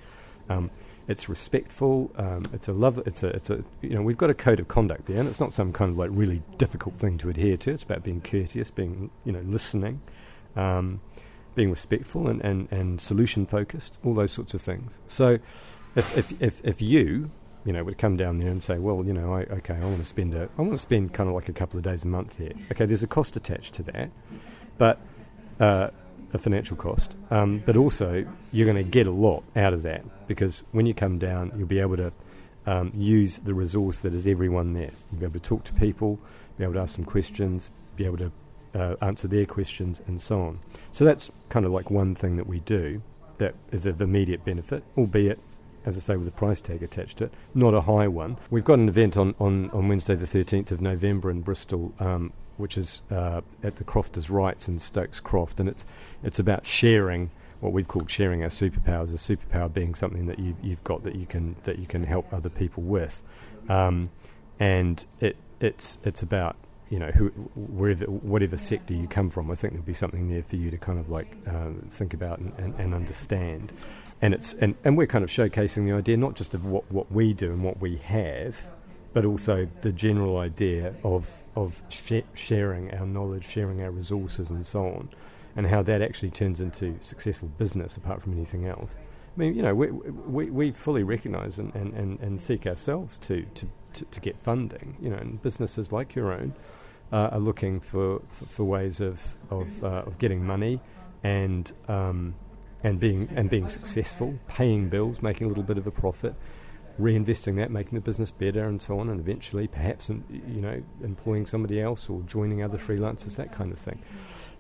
Um, 0.49 0.71
it's 1.11 1.29
respectful. 1.29 2.13
Um, 2.17 2.45
it's 2.53 2.69
a 2.69 2.73
love. 2.73 3.03
It's 3.05 3.25
a. 3.25 3.29
It's 3.29 3.51
a. 3.51 3.65
You 3.83 3.97
know, 3.97 4.03
we've 4.03 4.17
got 4.17 4.31
a 4.31 4.35
code 4.35 4.61
of 4.61 4.69
conduct 4.69 5.07
there, 5.07 5.19
and 5.19 5.29
it's 5.29 5.41
not 5.41 5.53
some 5.53 5.73
kind 5.73 5.91
of 5.91 5.99
like 5.99 6.11
really 6.13 6.41
difficult 6.57 6.95
thing 6.95 7.19
to 7.19 7.29
adhere 7.29 7.57
to. 7.59 7.73
It's 7.73 7.83
about 7.83 8.05
being 8.05 8.21
courteous, 8.21 8.71
being 8.71 9.11
you 9.25 9.33
know 9.33 9.41
listening, 9.41 10.03
um, 10.55 11.01
being 11.57 11.69
respectful, 11.69 12.29
and, 12.29 12.41
and, 12.43 12.71
and 12.71 13.01
solution 13.01 13.45
focused. 13.45 13.99
All 14.05 14.15
those 14.15 14.31
sorts 14.31 14.55
of 14.55 14.63
things. 14.63 15.01
So, 15.09 15.41
if 15.97 16.17
if 16.17 16.41
if, 16.41 16.61
if 16.65 16.81
you 16.81 17.33
you 17.63 17.75
know, 17.75 17.85
would 17.85 17.99
come 17.99 18.17
down 18.17 18.39
there 18.39 18.49
and 18.49 18.63
say, 18.63 18.79
well, 18.79 19.05
you 19.05 19.13
know, 19.13 19.35
I, 19.35 19.41
okay, 19.43 19.75
I 19.75 19.85
want 19.85 19.99
to 19.99 20.05
spend 20.07 20.33
a, 20.33 20.49
I 20.57 20.63
want 20.63 20.73
to 20.73 20.79
spend 20.79 21.13
kind 21.13 21.29
of 21.29 21.35
like 21.35 21.51
a 21.51 21.53
couple 21.53 21.77
of 21.77 21.85
days 21.85 22.05
a 22.05 22.09
month 22.09 22.39
here. 22.39 22.53
Okay, 22.73 22.87
there's 22.87 23.03
a 23.03 23.07
cost 23.07 23.37
attached 23.37 23.75
to 23.75 23.83
that, 23.83 24.11
but 24.79 24.99
uh, 25.59 25.91
a 26.33 26.39
financial 26.39 26.77
cost, 26.77 27.17
um, 27.31 27.63
but 27.67 27.77
also 27.77 28.27
you're 28.53 28.67
going 28.67 28.83
to 28.83 28.89
get 28.89 29.07
a 29.07 29.11
lot 29.11 29.43
out 29.57 29.73
of 29.73 29.83
that 29.83 30.05
because 30.27 30.63
when 30.73 30.87
you 30.87 30.95
come 30.95 31.19
down, 31.19 31.53
you'll 31.57 31.67
be 31.67 31.81
able 31.81 31.97
to 31.97 32.13
um, 32.67 32.93
use 32.95 33.39
the 33.39 33.55
resource 33.55 34.01
that 34.01 34.15
is 34.15 34.27
everyone 34.27 34.75
there. 34.75 34.91
You'll 35.11 35.21
be 35.21 35.27
able 35.27 35.41
to 35.41 35.41
talk 35.41 35.65
to 35.65 35.75
people, 35.75 36.19
be 36.57 36.65
able 36.65 36.75
to 36.75 36.81
ask 36.81 36.95
some 36.95 37.05
questions, 37.05 37.71
be 37.97 38.05
able 38.05 38.19
to 38.19 38.33
uh, 38.75 38.97
answer 39.03 39.27
their 39.27 39.47
questions, 39.47 40.01
and 40.07 40.21
so 40.21 40.41
on. 40.43 40.61
So 40.93 41.05
that's 41.05 41.31
kind 41.49 41.67
of 41.67 41.73
like 41.73 41.91
one 41.91 42.15
thing 42.15 42.37
that 42.37 42.47
we 42.47 42.61
do 42.61 43.03
that 43.39 43.55
is 43.73 43.87
of 43.87 44.01
immediate 44.01 44.45
benefit, 44.45 44.85
albeit 44.97 45.41
as 45.85 45.97
I 45.97 46.01
say, 46.01 46.17
with 46.17 46.29
a 46.29 46.33
price 46.33 46.61
tag 46.61 46.83
attached 46.83 47.19
to 47.19 47.25
it, 47.25 47.35
not 47.55 47.75
a 47.75 47.83
high 47.83 48.09
one. 48.09 48.37
We've 48.51 48.65
got 48.65 48.79
an 48.79 48.89
event 48.89 49.17
on, 49.17 49.35
on, 49.41 49.71
on 49.71 49.89
Wednesday, 49.89 50.15
the 50.15 50.27
13th 50.27 50.71
of 50.71 50.81
November 50.81 51.31
in 51.31 51.41
Bristol, 51.41 51.95
um, 51.99 52.33
which 52.61 52.79
is 52.79 53.03
uh, 53.11 53.41
at 53.63 53.77
the 53.77 53.85
Crofters' 53.85 54.31
Rights 54.31 54.69
in 54.69 54.79
Stokes 54.79 55.21
Croft, 55.21 55.61
and 55.61 55.69
it's 55.69 55.85
it's 56.23 56.39
about 56.39 56.67
sharing 56.67 57.31
what 57.61 57.73
we've 57.73 57.89
called 57.89 58.11
sharing 58.11 58.43
our 58.43 58.49
superpowers. 58.49 59.13
A 59.13 59.37
superpower 59.37 59.73
being 59.73 59.95
something 59.95 60.27
that 60.27 60.39
you've, 60.39 60.57
you've 60.63 60.85
got 60.85 61.03
that 61.05 61.15
you 61.15 61.27
can 61.27 61.57
that 61.65 61.79
you 61.79 61.87
can 61.87 62.05
help 62.05 62.33
other 62.33 62.51
people 62.51 62.83
with, 62.83 63.23
um, 63.69 64.11
and 64.59 65.05
it 65.21 65.37
it's 65.61 65.99
it's 66.05 66.23
about 66.23 66.57
you 66.89 66.99
know 66.99 67.11
who, 67.13 67.29
wherever 67.55 68.05
whatever 68.07 68.57
sector 68.57 68.95
you 68.95 69.09
come 69.09 69.29
from. 69.29 69.51
I 69.51 69.55
think 69.55 69.73
there'll 69.73 69.87
be 69.87 69.93
something 69.93 70.29
there 70.29 70.43
for 70.43 70.57
you 70.57 70.71
to 70.71 70.79
kind 70.79 70.99
of 70.99 71.09
like 71.09 71.37
uh, 71.47 71.71
think 71.91 72.15
about 72.15 72.39
and, 72.39 72.53
and, 72.59 72.75
and 72.77 72.95
understand 72.95 73.73
and 74.23 74.35
it's 74.35 74.53
and, 74.55 74.75
and 74.85 74.97
we're 74.97 75.07
kind 75.07 75.25
of 75.25 75.31
showcasing 75.31 75.87
the 75.87 75.93
idea 75.93 76.17
not 76.17 76.37
just 76.37 76.55
of 76.55 76.67
what, 76.67 76.91
what 76.91 77.11
we 77.11 77.33
do 77.33 77.53
and 77.53 77.65
what 77.65 77.81
we 77.81 77.97
have, 77.97 78.71
but 79.13 79.25
also 79.25 79.69
the 79.83 79.93
general 79.93 80.39
idea 80.39 80.95
of 81.03 81.43
of 81.57 81.83
sh- 81.89 82.23
sharing 82.35 82.93
our 82.95 83.07
knowledge, 83.07 83.47
sharing 83.47 83.83
our 83.83 83.91
resources, 83.91 84.51
and 84.51 84.65
so 84.65 84.87
on, 84.87 85.09
and 85.57 85.67
how 85.67 85.83
that 85.83 86.01
actually 86.03 86.31
turns 86.31 86.61
into 86.61 86.97
successful 87.01 87.49
business 87.59 87.97
apart 87.97 88.23
from 88.23 88.33
anything 88.33 88.67
else. 88.67 88.97
I 89.37 89.39
mean, 89.39 89.55
you 89.55 89.63
know, 89.63 89.75
we, 89.75 89.91
we, 89.91 90.51
we 90.51 90.71
fully 90.73 91.05
recognise 91.05 91.59
and, 91.59 91.73
and, 91.75 91.95
and, 91.95 92.21
and 92.21 92.43
seek 92.43 92.67
ourselves 92.67 93.17
to, 93.21 93.47
to, 93.55 93.69
to, 93.93 94.05
to 94.05 94.21
get 94.21 94.39
funding. 94.39 94.97
You 95.01 95.11
know, 95.11 95.17
and 95.17 95.41
businesses 95.41 95.93
like 95.93 96.15
your 96.15 96.33
own 96.33 96.55
uh, 97.13 97.31
are 97.33 97.39
looking 97.39 97.81
for, 97.81 98.23
for, 98.29 98.47
for, 98.47 98.65
ways 98.65 99.01
of 99.01 99.35
of, 99.51 99.85
uh, 99.85 100.03
of 100.07 100.19
getting 100.19 100.45
money 100.45 100.81
and 101.23 101.73
um, 101.89 102.35
and 102.83 102.99
being 102.99 103.29
and 103.35 103.51
being 103.51 103.69
successful, 103.69 104.35
paying 104.49 104.89
bills, 104.89 105.23
making 105.23 105.47
a 105.47 105.49
little 105.49 105.63
bit 105.63 105.79
of 105.79 105.87
a 105.87 105.91
profit, 105.91 106.35
reinvesting 107.01 107.57
that, 107.57 107.71
making 107.71 107.95
the 107.95 108.01
business 108.01 108.31
better, 108.31 108.67
and 108.67 108.81
so 108.81 108.99
on, 108.99 109.09
and 109.09 109.21
eventually 109.21 109.67
perhaps 109.67 110.09
you 110.09 110.61
know 110.61 110.83
employing 111.03 111.47
somebody 111.47 111.81
else 111.81 112.09
or 112.09 112.23
joining 112.23 112.63
other 112.63 112.79
freelancers, 112.79 113.37
that 113.37 113.53
kind 113.53 113.73
of 113.73 113.79
thing. 113.79 114.03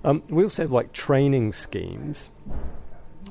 Um, 0.05 0.23
we 0.29 0.43
also 0.43 0.63
have 0.63 0.73
like 0.73 0.93
training 0.93 1.53
schemes. 1.53 2.31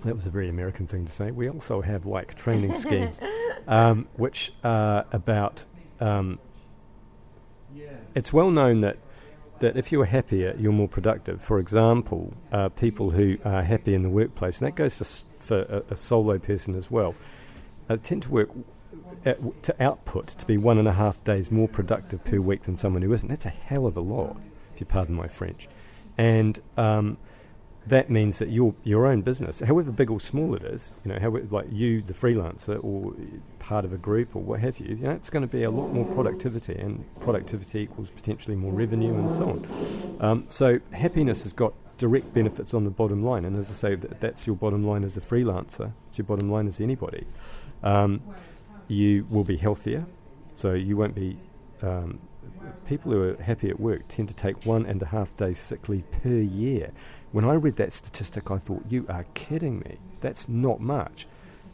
That 0.03 0.15
was 0.15 0.25
a 0.25 0.29
very 0.29 0.47
American 0.47 0.87
thing 0.87 1.05
to 1.05 1.11
say. 1.11 1.31
We 1.31 1.49
also 1.49 1.81
have 1.81 2.05
like 2.05 2.35
training 2.35 2.75
schemes, 2.85 3.17
um, 3.67 4.07
which 4.15 4.53
are 4.63 5.05
about. 5.11 5.65
Um, 5.99 6.39
it's 8.15 8.33
well 8.33 8.49
known 8.49 8.79
that 8.81 8.97
that 9.59 9.77
if 9.77 9.91
you're 9.91 10.05
happier, 10.05 10.55
you're 10.57 10.71
more 10.71 10.87
productive. 10.87 11.41
For 11.41 11.59
example, 11.59 12.33
uh, 12.51 12.69
people 12.69 13.11
who 13.11 13.37
are 13.43 13.61
happy 13.61 13.93
in 13.93 14.03
the 14.03 14.09
workplace, 14.09 14.59
and 14.59 14.67
that 14.67 14.75
goes 14.75 14.95
for, 14.95 15.03
for 15.43 15.59
a, 15.61 15.93
a, 15.93 15.95
solo 15.95 16.37
person 16.39 16.75
as 16.75 16.89
well, 16.89 17.15
uh, 17.89 17.97
tend 17.97 18.23
to 18.23 18.31
work 18.31 18.49
to 19.23 19.83
output 19.83 20.27
to 20.27 20.45
be 20.45 20.57
one 20.57 20.77
and 20.77 20.87
a 20.87 20.93
half 20.93 21.23
days 21.23 21.51
more 21.51 21.67
productive 21.67 22.23
per 22.23 22.39
week 22.39 22.63
than 22.63 22.75
someone 22.75 23.01
who 23.01 23.13
isn't. 23.13 23.29
That's 23.29 23.45
a 23.45 23.49
hell 23.49 23.85
of 23.85 23.97
a 23.97 24.01
lot, 24.01 24.37
if 24.73 24.79
you 24.79 24.85
pardon 24.85 25.15
my 25.15 25.27
French. 25.27 25.67
And 26.17 26.59
um, 26.77 27.17
that 27.87 28.09
means 28.09 28.39
that 28.39 28.49
your 28.49 28.75
your 28.83 29.05
own 29.07 29.21
business, 29.21 29.61
however 29.61 29.91
big 29.91 30.11
or 30.11 30.19
small 30.19 30.53
it 30.55 30.63
is, 30.63 30.93
you 31.03 31.11
know, 31.11 31.41
like 31.49 31.67
you, 31.71 32.01
the 32.01 32.13
freelancer, 32.13 32.83
or 32.83 33.13
part 33.57 33.85
of 33.85 33.93
a 33.93 33.97
group, 33.97 34.35
or 34.35 34.41
what 34.41 34.59
have 34.59 34.79
you, 34.79 34.95
you 34.95 35.03
know, 35.03 35.11
it's 35.11 35.29
going 35.29 35.41
to 35.41 35.47
be 35.47 35.63
a 35.63 35.71
lot 35.71 35.93
more 35.93 36.05
productivity, 36.05 36.75
and 36.75 37.05
productivity 37.19 37.79
equals 37.79 38.09
potentially 38.09 38.55
more 38.55 38.71
revenue, 38.71 39.15
and 39.15 39.33
so 39.33 39.49
on. 39.49 40.17
Um, 40.19 40.45
so 40.49 40.79
happiness 40.91 41.43
has 41.43 41.53
got 41.53 41.73
direct 41.97 42.33
benefits 42.33 42.73
on 42.73 42.83
the 42.83 42.91
bottom 42.91 43.23
line, 43.23 43.45
and 43.45 43.57
as 43.57 43.69
I 43.71 43.73
say, 43.73 43.95
that, 43.95 44.19
that's 44.19 44.45
your 44.45 44.55
bottom 44.55 44.83
line 44.83 45.03
as 45.03 45.17
a 45.17 45.21
freelancer. 45.21 45.93
It's 46.09 46.17
your 46.17 46.25
bottom 46.25 46.51
line 46.51 46.67
as 46.67 46.79
anybody. 46.79 47.25
Um, 47.81 48.21
you 48.89 49.25
will 49.29 49.45
be 49.45 49.55
healthier, 49.55 50.05
so 50.55 50.73
you 50.73 50.97
won't 50.97 51.15
be 51.15 51.37
um, 51.81 52.19
people 52.85 53.11
who 53.11 53.21
are 53.21 53.41
happy 53.41 53.69
at 53.69 53.79
work 53.79 54.01
tend 54.07 54.27
to 54.27 54.35
take 54.35 54.65
one 54.65 54.85
and 54.85 55.01
a 55.01 55.05
half 55.05 55.35
days 55.37 55.57
sick 55.57 55.87
leave 55.87 56.09
per 56.11 56.29
year. 56.29 56.91
When 57.31 57.45
I 57.45 57.53
read 57.53 57.75
that 57.77 57.93
statistic, 57.93 58.51
I 58.51 58.57
thought, 58.57 58.83
you 58.89 59.05
are 59.07 59.25
kidding 59.35 59.79
me. 59.79 59.99
That's 60.19 60.49
not 60.49 60.79
much. 60.79 61.27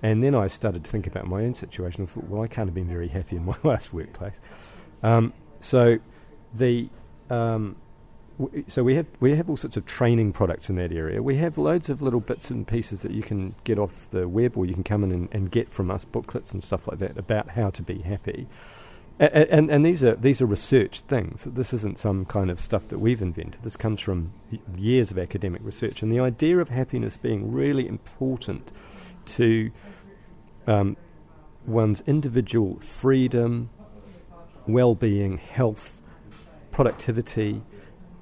And 0.03 0.21
then 0.21 0.35
I 0.35 0.47
started 0.47 0.83
to 0.83 0.91
think 0.91 1.07
about 1.07 1.25
my 1.25 1.43
own 1.43 1.53
situation 1.53 2.01
and 2.01 2.09
thought, 2.09 2.25
well, 2.25 2.43
I 2.43 2.47
can't 2.47 2.67
have 2.67 2.75
been 2.75 2.87
very 2.87 3.07
happy 3.07 3.37
in 3.37 3.45
my 3.45 3.55
last 3.63 3.93
workplace. 3.93 4.39
Um, 5.01 5.33
so 5.61 5.99
the 6.53 6.89
um, 7.29 7.77
so 8.67 8.83
we 8.83 8.95
have 8.95 9.05
we 9.19 9.35
have 9.35 9.49
all 9.49 9.55
sorts 9.55 9.77
of 9.77 9.85
training 9.85 10.33
products 10.33 10.69
in 10.69 10.75
that 10.75 10.91
area. 10.91 11.23
We 11.23 11.37
have 11.37 11.57
loads 11.57 11.89
of 11.89 12.01
little 12.01 12.19
bits 12.19 12.51
and 12.51 12.67
pieces 12.67 13.01
that 13.01 13.11
you 13.11 13.21
can 13.21 13.55
get 13.63 13.79
off 13.79 14.09
the 14.09 14.27
web, 14.27 14.57
or 14.57 14.65
you 14.65 14.73
can 14.73 14.83
come 14.83 15.03
in 15.03 15.11
and, 15.11 15.29
and 15.31 15.51
get 15.51 15.69
from 15.69 15.89
us, 15.89 16.03
booklets 16.03 16.51
and 16.51 16.63
stuff 16.63 16.87
like 16.87 16.99
that 16.99 17.17
about 17.17 17.51
how 17.51 17.69
to 17.69 17.81
be 17.81 17.99
happy. 17.99 18.47
And, 19.17 19.33
and, 19.33 19.69
and, 19.71 19.85
these 19.85 20.03
are 20.03 20.15
these 20.15 20.41
are 20.41 20.45
research 20.45 20.99
things. 21.01 21.45
This 21.45 21.73
isn't 21.73 21.97
some 21.97 22.25
kind 22.25 22.51
of 22.51 22.59
stuff 22.59 22.89
that 22.89 22.99
we've 22.99 23.21
invented. 23.21 23.63
This 23.63 23.77
comes 23.77 24.01
from 24.01 24.33
years 24.77 25.11
of 25.11 25.17
academic 25.17 25.61
research, 25.63 26.01
and 26.01 26.11
the 26.11 26.19
idea 26.19 26.59
of 26.59 26.67
happiness 26.67 27.15
being 27.15 27.53
really 27.53 27.87
important 27.87 28.73
to 29.27 29.71
um, 30.67 30.97
one's 31.65 32.01
individual 32.01 32.81
freedom, 32.81 33.69
well-being, 34.67 35.37
health, 35.37 36.01
productivity, 36.71 37.61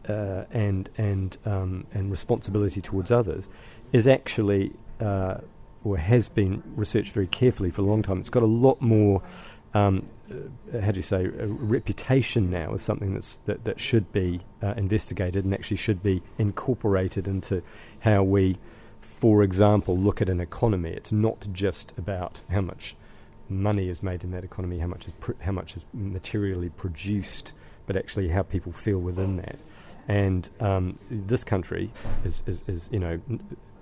uh, 0.08 0.46
and 0.52 0.90
and 0.98 1.38
um, 1.46 1.86
and 1.94 2.12
responsibility 2.12 2.82
towards 2.82 3.12
others 3.12 3.50
is 3.92 4.08
actually 4.08 4.74
uh, 5.00 5.38
or 5.84 5.98
has 5.98 6.30
been 6.30 6.64
researched 6.76 7.12
very 7.12 7.28
carefully 7.28 7.70
for 7.70 7.82
a 7.82 7.86
long 7.86 8.02
time. 8.02 8.20
It's 8.20 8.30
got 8.30 8.44
a 8.44 8.46
lot 8.46 8.82
more 8.82 9.22
um, 9.74 10.06
uh, 10.32 10.82
how 10.82 10.92
do 10.92 10.98
you 10.98 11.04
say, 11.04 11.26
a 11.26 11.48
reputation 11.48 12.50
now 12.50 12.74
as 12.74 12.82
something 12.82 13.14
that's, 13.14 13.38
that, 13.46 13.64
that 13.66 13.80
should 13.80 14.12
be 14.12 14.42
uh, 14.62 14.74
investigated 14.78 15.46
and 15.46 15.54
actually 15.54 15.78
should 15.78 16.04
be 16.04 16.22
incorporated 16.38 17.28
into 17.28 17.64
how 18.02 18.24
we, 18.24 18.58
for 19.00 19.44
example, 19.44 19.98
look 19.98 20.22
at 20.22 20.30
an 20.30 20.40
economy. 20.40 20.92
It's 20.92 21.12
not 21.12 21.48
just 21.52 21.92
about 21.98 22.42
how 22.50 22.62
much 22.62 22.96
money 23.50 23.90
is 23.90 24.02
made 24.02 24.24
in 24.24 24.32
that 24.32 24.44
economy, 24.44 24.80
how 24.80 24.88
much 24.88 25.08
is 25.08 25.14
pr- 25.14 25.34
how 25.42 25.52
much 25.52 25.76
is 25.76 25.86
materially 25.94 26.70
produced, 26.70 27.54
but 27.86 27.98
actually 27.98 28.30
how 28.30 28.44
people 28.44 28.72
feel 28.72 29.00
within 29.00 29.36
that. 29.38 29.60
And 30.08 30.50
um, 30.60 31.00
this 31.10 31.44
country 31.44 31.92
is, 32.26 32.44
is, 32.46 32.64
is, 32.68 32.90
you 32.92 33.00
know, 33.00 33.22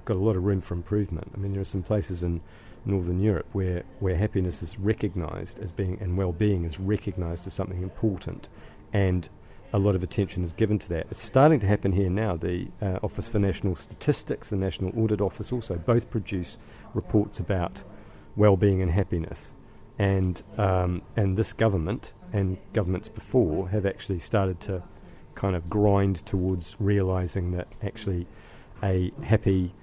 got 0.06 0.16
a 0.18 0.20
lot 0.20 0.36
of 0.36 0.44
room 0.44 0.62
for 0.62 0.76
improvement. 0.76 1.32
I 1.34 1.38
mean, 1.38 1.54
there 1.54 1.62
are 1.62 1.66
some 1.66 1.84
places 1.84 2.22
in 2.24 2.42
Northern 2.86 3.20
Europe, 3.20 3.48
where, 3.54 3.84
where 4.00 4.16
happiness 4.16 4.64
is 4.64 4.80
recognised 4.80 5.60
as 5.60 5.72
being 5.72 5.98
and 6.02 6.18
well-being 6.18 6.64
is 6.66 6.80
recognised 6.80 7.46
as 7.46 7.54
something 7.54 7.84
important, 7.84 8.50
and 8.92 9.30
a 9.74 9.78
lot 9.78 9.96
of 9.96 10.04
attention 10.04 10.44
is 10.44 10.52
given 10.52 10.80
to 10.80 10.90
that. 10.90 11.08
It's 11.12 11.22
starting 11.22 11.60
to 11.60 11.68
happen 11.68 11.92
here 11.94 12.10
now. 12.10 12.36
The 12.36 12.68
uh, 12.82 13.00
Office 13.04 13.30
for 13.30 13.40
National 13.40 13.76
Statistics, 13.76 14.50
the 14.50 14.56
National 14.56 14.92
Audit 15.00 15.22
Office, 15.22 15.54
also 15.54 15.76
both 15.76 16.10
produce 16.10 16.58
reports 16.94 17.40
about 17.40 17.84
well-being 18.36 18.82
and 18.82 18.92
happiness, 18.92 19.54
and 20.00 20.42
um, 20.58 21.04
and 21.16 21.38
this 21.38 21.54
government 21.54 22.14
and 22.34 22.58
governments 22.74 23.10
before 23.10 23.70
have 23.70 23.86
actually 23.86 24.20
started 24.20 24.60
to 24.62 24.84
kind 25.36 25.56
of 25.56 25.70
grind 25.70 26.26
towards 26.26 26.76
realizing 26.80 27.52
that 27.52 27.68
actually 27.84 28.28
a 28.84 29.12
happy 29.24 29.74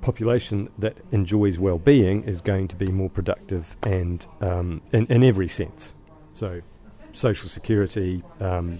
population 0.00 0.68
that 0.78 0.96
enjoys 1.10 1.58
well-being 1.58 2.22
is 2.24 2.40
going 2.40 2.68
to 2.68 2.76
be 2.76 2.86
more 2.86 3.10
productive 3.10 3.76
and 3.82 4.26
um, 4.40 4.80
in, 4.92 5.06
in 5.06 5.24
every 5.24 5.48
sense. 5.48 5.94
So, 6.34 6.60
social 7.12 7.48
security, 7.48 8.22
um, 8.40 8.78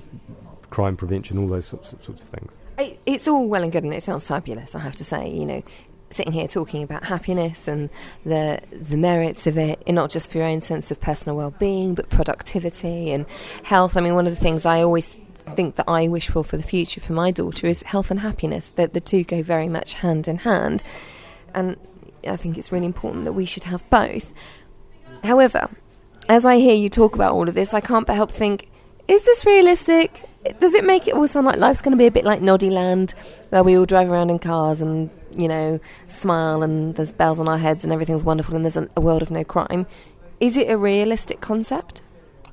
crime 0.71 0.97
prevention, 0.97 1.39
all 1.39 1.49
those 1.49 1.67
sorts, 1.67 1.91
sorts 1.91 2.23
of 2.23 2.29
things. 2.29 2.59
It's 3.07 3.27
all 3.27 3.49
well 3.49 3.63
and 3.63 3.73
good, 3.73 3.85
and 3.85 3.95
it 3.95 4.03
sounds 4.03 4.27
fabulous. 4.27 4.75
I 4.75 4.81
have 4.81 4.97
to 4.97 5.05
say, 5.05 5.31
you 5.31 5.47
know, 5.47 5.63
sitting 6.11 6.33
here 6.33 6.47
talking 6.47 6.83
about 6.83 7.05
happiness 7.05 7.67
and 7.67 7.91
the 8.25 8.61
the 8.71 8.97
merits 8.97 9.47
of 9.47 9.59
it, 9.59 9.83
not 9.89 10.11
just 10.11 10.31
for 10.31 10.39
your 10.39 10.47
own 10.47 10.61
sense 10.61 10.91
of 10.91 11.01
personal 11.01 11.37
well-being, 11.37 11.95
but 11.95 12.09
productivity 12.11 13.11
and 13.11 13.27
health. 13.63 13.97
I 13.97 14.01
mean, 14.01 14.15
one 14.15 14.27
of 14.27 14.35
the 14.35 14.41
things 14.41 14.65
I 14.65 14.83
always 14.83 15.17
think 15.55 15.77
that 15.77 15.89
I 15.89 16.09
wish 16.09 16.29
for 16.29 16.45
for 16.45 16.57
the 16.57 16.63
future 16.63 17.01
for 17.01 17.13
my 17.13 17.31
daughter 17.31 17.67
is 17.67 17.83
health 17.83 18.11
and 18.11 18.21
happiness. 18.21 18.73
That 18.77 18.93
the 18.93 19.01
two 19.01 19.25
go 19.25 19.43
very 19.43 19.69
much 19.69 19.95
hand 19.95 20.29
in 20.29 20.39
hand, 20.39 20.83
and 21.55 21.77
I 22.27 22.37
think 22.37 22.59
it's 22.59 22.73
really 22.73 22.87
important 22.87 23.25
that 23.25 23.33
we 23.33 23.45
should 23.45 23.65
have 23.65 23.89
both. 23.91 24.33
However, 25.25 25.71
as 26.29 26.45
I 26.45 26.59
hear 26.59 26.75
you 26.75 26.89
talk 26.89 27.15
about 27.15 27.33
all 27.33 27.49
of 27.49 27.55
this, 27.55 27.73
I 27.73 27.81
can't 27.81 28.07
but 28.07 28.17
help 28.17 28.31
think: 28.31 28.69
Is 29.09 29.25
this 29.25 29.47
realistic? 29.47 30.23
Does 30.61 30.75
it 30.75 30.85
make 30.85 31.09
it 31.09 31.15
all 31.15 31.27
sound 31.27 31.47
like 31.47 31.57
life's 31.57 31.83
going 31.83 31.93
to 31.93 31.99
be 31.99 32.07
a 32.07 32.11
bit 32.11 32.25
like 32.25 32.41
Noddyland, 32.41 33.15
where 33.51 33.65
we 33.65 33.77
all 33.77 33.87
drive 33.87 34.11
around 34.11 34.31
in 34.31 34.39
cars 34.39 34.81
and 34.81 35.11
you 35.37 35.49
know 35.49 35.81
smile 36.09 36.63
and 36.63 36.95
there's 36.95 37.13
bells 37.13 37.39
on 37.39 37.49
our 37.49 37.59
heads 37.59 37.83
and 37.83 37.93
everything's 37.93 38.23
wonderful 38.23 38.55
and 38.55 38.65
there's 38.65 38.77
a, 38.77 39.01
world 39.01 39.23
of 39.23 39.31
no 39.31 39.45
crime? 39.45 39.87
Is 40.39 40.57
it 40.57 40.71
a 40.71 40.77
realistic 40.77 41.41
concept? 41.41 42.03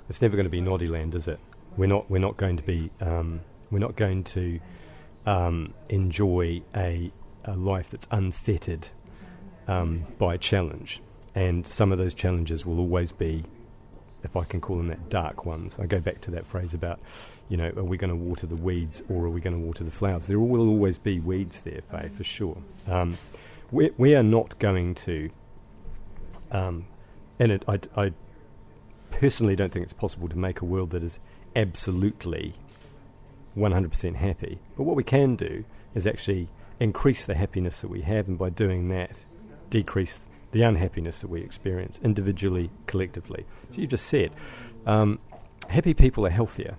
It's 0.09 0.21
never 0.21 0.35
going 0.35 0.45
to 0.45 0.49
be 0.49 0.61
Noddyland, 0.61 1.15
is 1.15 1.27
it? 1.27 1.39
We're 1.77 1.87
not. 1.87 2.09
We're 2.09 2.19
not 2.19 2.37
going 2.37 2.57
to 2.57 2.63
be. 2.63 2.91
Um, 3.01 3.41
we're 3.71 3.79
not 3.79 3.95
going 3.95 4.23
to 4.25 4.59
um, 5.25 5.73
enjoy 5.89 6.61
a, 6.75 7.11
a, 7.45 7.55
life 7.55 7.89
that's 7.89 8.07
unfettered 8.11 8.89
um, 9.67 10.05
by 10.17 10.37
challenge. 10.37 11.01
And 11.35 11.65
some 11.65 11.91
of 11.91 11.97
those 11.97 12.13
challenges 12.13 12.65
will 12.65 12.79
always 12.79 13.11
be, 13.11 13.43
if 14.23 14.35
I 14.35 14.43
can 14.43 14.61
call 14.61 14.77
them 14.77 14.87
that, 14.89 15.09
dark 15.09 15.45
ones. 15.45 15.77
I 15.79 15.87
go 15.87 15.99
back 15.99 16.21
to 16.21 16.31
that 16.31 16.45
phrase 16.45 16.73
about, 16.73 16.99
you 17.49 17.57
know, 17.57 17.71
are 17.75 17.83
we 17.83 17.97
going 17.97 18.11
to 18.11 18.15
water 18.15 18.45
the 18.45 18.55
weeds 18.55 19.01
or 19.09 19.25
are 19.25 19.29
we 19.29 19.41
going 19.41 19.59
to 19.59 19.65
water 19.65 19.83
the 19.83 19.91
flowers? 19.91 20.27
There 20.27 20.39
will 20.39 20.69
always 20.69 20.99
be 20.99 21.19
weeds 21.19 21.61
there, 21.61 21.81
Faye, 21.81 22.09
for 22.09 22.23
sure. 22.23 22.57
Um, 22.87 23.17
we, 23.71 23.91
we 23.97 24.13
are 24.13 24.23
not 24.23 24.59
going 24.59 24.93
to, 24.95 25.31
um, 26.51 26.85
and 27.39 27.51
it, 27.51 27.63
I, 27.67 27.79
I 27.97 28.13
personally 29.09 29.55
don't 29.55 29.71
think 29.71 29.83
it's 29.83 29.93
possible 29.93 30.29
to 30.29 30.37
make 30.37 30.61
a 30.61 30.65
world 30.65 30.91
that 30.91 31.01
is 31.01 31.19
absolutely 31.55 32.55
100% 33.55 34.15
happy. 34.15 34.59
But 34.75 34.83
what 34.83 34.95
we 34.95 35.03
can 35.03 35.35
do 35.35 35.65
is 35.93 36.07
actually 36.07 36.49
increase 36.79 37.25
the 37.25 37.35
happiness 37.35 37.81
that 37.81 37.89
we 37.89 38.01
have, 38.01 38.27
and 38.27 38.37
by 38.37 38.49
doing 38.49 38.89
that, 38.89 39.17
decrease 39.69 40.29
the 40.51 40.61
unhappiness 40.61 41.21
that 41.21 41.29
we 41.29 41.41
experience 41.41 41.99
individually, 42.03 42.69
collectively. 42.87 43.45
So 43.71 43.81
you 43.81 43.87
just 43.87 44.05
said, 44.05 44.31
um, 44.85 45.19
happy 45.69 45.93
people 45.93 46.25
are 46.25 46.31
healthier. 46.31 46.77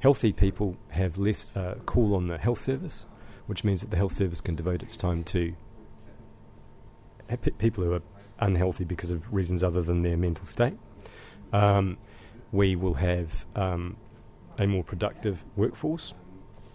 Healthy 0.00 0.32
people 0.32 0.76
have 0.90 1.18
less 1.18 1.50
uh, 1.56 1.76
call 1.84 2.14
on 2.14 2.28
the 2.28 2.38
health 2.38 2.60
service, 2.60 3.06
which 3.46 3.64
means 3.64 3.80
that 3.80 3.90
the 3.90 3.96
health 3.96 4.12
service 4.12 4.40
can 4.40 4.54
devote 4.54 4.82
its 4.82 4.96
time 4.96 5.24
to 5.24 5.54
people 7.58 7.82
who 7.82 7.92
are 7.92 8.02
unhealthy 8.38 8.84
because 8.84 9.10
of 9.10 9.32
reasons 9.32 9.62
other 9.62 9.82
than 9.82 10.02
their 10.02 10.16
mental 10.16 10.44
state. 10.44 10.74
Um, 11.52 11.96
we 12.52 12.76
will 12.76 12.94
have 12.94 13.46
um, 13.54 13.96
a 14.58 14.66
more 14.66 14.84
productive 14.84 15.44
workforce. 15.56 16.14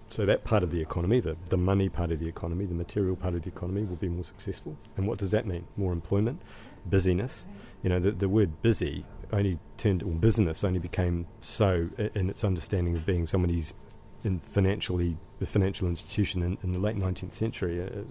So 0.07 0.25
that 0.25 0.43
part 0.43 0.61
of 0.61 0.71
the 0.71 0.81
economy, 0.81 1.21
the, 1.21 1.37
the 1.47 1.57
money 1.57 1.87
part 1.87 2.11
of 2.11 2.19
the 2.19 2.27
economy, 2.27 2.65
the 2.65 2.75
material 2.75 3.15
part 3.15 3.33
of 3.33 3.43
the 3.43 3.49
economy 3.49 3.83
will 3.83 3.95
be 3.95 4.09
more 4.09 4.25
successful. 4.25 4.77
And 4.97 5.07
what 5.07 5.17
does 5.17 5.31
that 5.31 5.45
mean? 5.45 5.65
More 5.77 5.93
employment, 5.93 6.41
busyness. 6.85 7.45
You 7.81 7.89
know, 7.89 7.99
the, 7.99 8.11
the 8.11 8.27
word 8.27 8.61
busy 8.61 9.05
only 9.31 9.57
turned, 9.77 10.03
or 10.03 10.11
business 10.11 10.63
only 10.65 10.79
became 10.79 11.27
so 11.39 11.89
in 12.13 12.29
its 12.29 12.43
understanding 12.43 12.95
of 12.95 13.05
being 13.05 13.25
somebody's 13.25 13.73
in 14.23 14.39
financially 14.39 15.17
the 15.39 15.45
financial 15.45 15.87
institution 15.87 16.43
in, 16.43 16.57
in 16.63 16.73
the 16.73 16.79
late 16.79 16.95
19th 16.95 17.33
century, 17.33 17.81
uh, 17.81 18.01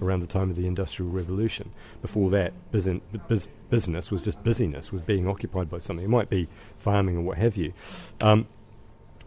around 0.00 0.20
the 0.20 0.26
time 0.26 0.50
of 0.50 0.56
the 0.56 0.66
Industrial 0.66 1.10
Revolution. 1.10 1.70
Before 2.02 2.30
that, 2.30 2.52
business 2.70 4.10
was 4.10 4.20
just 4.20 4.42
busyness, 4.42 4.92
was 4.92 5.02
being 5.02 5.28
occupied 5.28 5.70
by 5.70 5.78
something. 5.78 6.04
It 6.04 6.10
might 6.10 6.30
be 6.30 6.48
farming 6.76 7.16
or 7.16 7.22
what 7.22 7.38
have 7.38 7.56
you. 7.56 7.72
Um, 8.20 8.46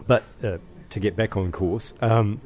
but 0.05 0.23
uh, 0.43 0.57
to 0.89 0.99
get 0.99 1.15
back 1.15 1.35
on 1.35 1.51
course, 1.51 1.93
um, 2.01 2.41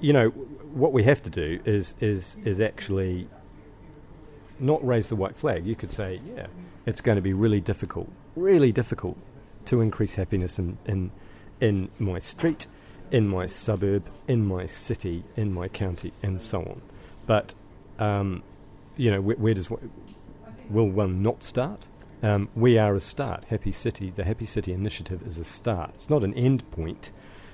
you 0.00 0.12
know, 0.12 0.28
what 0.28 0.92
we 0.92 1.04
have 1.04 1.22
to 1.22 1.30
do 1.30 1.60
is 1.64 1.94
is 2.00 2.36
is 2.44 2.60
actually 2.60 3.28
not 4.60 4.86
raise 4.86 5.08
the 5.08 5.16
white 5.16 5.36
flag. 5.36 5.66
You 5.66 5.74
could 5.74 5.90
say, 5.90 6.20
yeah, 6.36 6.46
it's 6.86 7.00
going 7.00 7.16
to 7.16 7.22
be 7.22 7.32
really 7.32 7.60
difficult, 7.60 8.10
really 8.36 8.72
difficult 8.72 9.16
to 9.66 9.80
increase 9.80 10.14
happiness 10.14 10.58
in, 10.58 10.78
in, 10.86 11.10
in 11.60 11.90
my 11.98 12.18
street, 12.18 12.66
in 13.10 13.28
my 13.28 13.46
suburb, 13.46 14.08
in 14.28 14.46
my 14.46 14.66
city, 14.66 15.24
in 15.36 15.54
my 15.54 15.68
county, 15.68 16.12
and 16.22 16.40
so 16.40 16.60
on. 16.60 16.82
But, 17.30 17.54
um, 18.00 18.42
you 18.96 19.08
know, 19.08 19.20
where, 19.20 19.36
where, 19.36 19.54
does 19.54 19.70
will 20.68 20.88
one 20.88 21.22
not 21.22 21.44
start? 21.44 21.86
Um, 22.24 22.48
we 22.56 22.76
are 22.76 22.96
a 22.96 22.98
start. 22.98 23.44
Happy 23.50 23.70
City, 23.70 24.10
the 24.10 24.24
Happy 24.24 24.46
City 24.46 24.72
Initiative 24.72 25.22
is 25.24 25.38
a 25.38 25.44
start. 25.44 25.92
It's 25.94 26.10
not 26.10 26.24
an 26.24 26.34
end 26.34 26.68
point. 26.72 27.12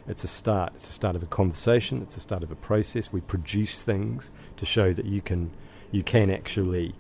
It's 0.09 0.25
a 0.25 0.29
start. 0.29 0.73
It's 0.77 0.89
a 0.89 0.93
start 0.93 1.15
of 1.15 1.23
a 1.23 1.27
conversation. 1.27 2.01
It's 2.01 2.17
a 2.17 2.21
start 2.21 2.43
of 2.43 2.51
a 2.51 2.55
process. 2.55 3.13
We 3.13 3.21
produce 3.21 3.83
things 3.83 4.31
to 4.57 4.65
show 4.65 4.95
that 4.95 5.05
you 5.05 5.21
can 5.21 5.51
you 5.93 6.03
can 6.03 6.31
actually 6.31 6.95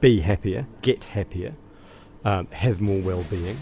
be 0.00 0.20
happier, 0.20 0.66
get 0.80 1.04
happier, 1.04 1.52
um, 2.24 2.46
have 2.46 2.80
more 2.80 3.02
well-being. 3.02 3.60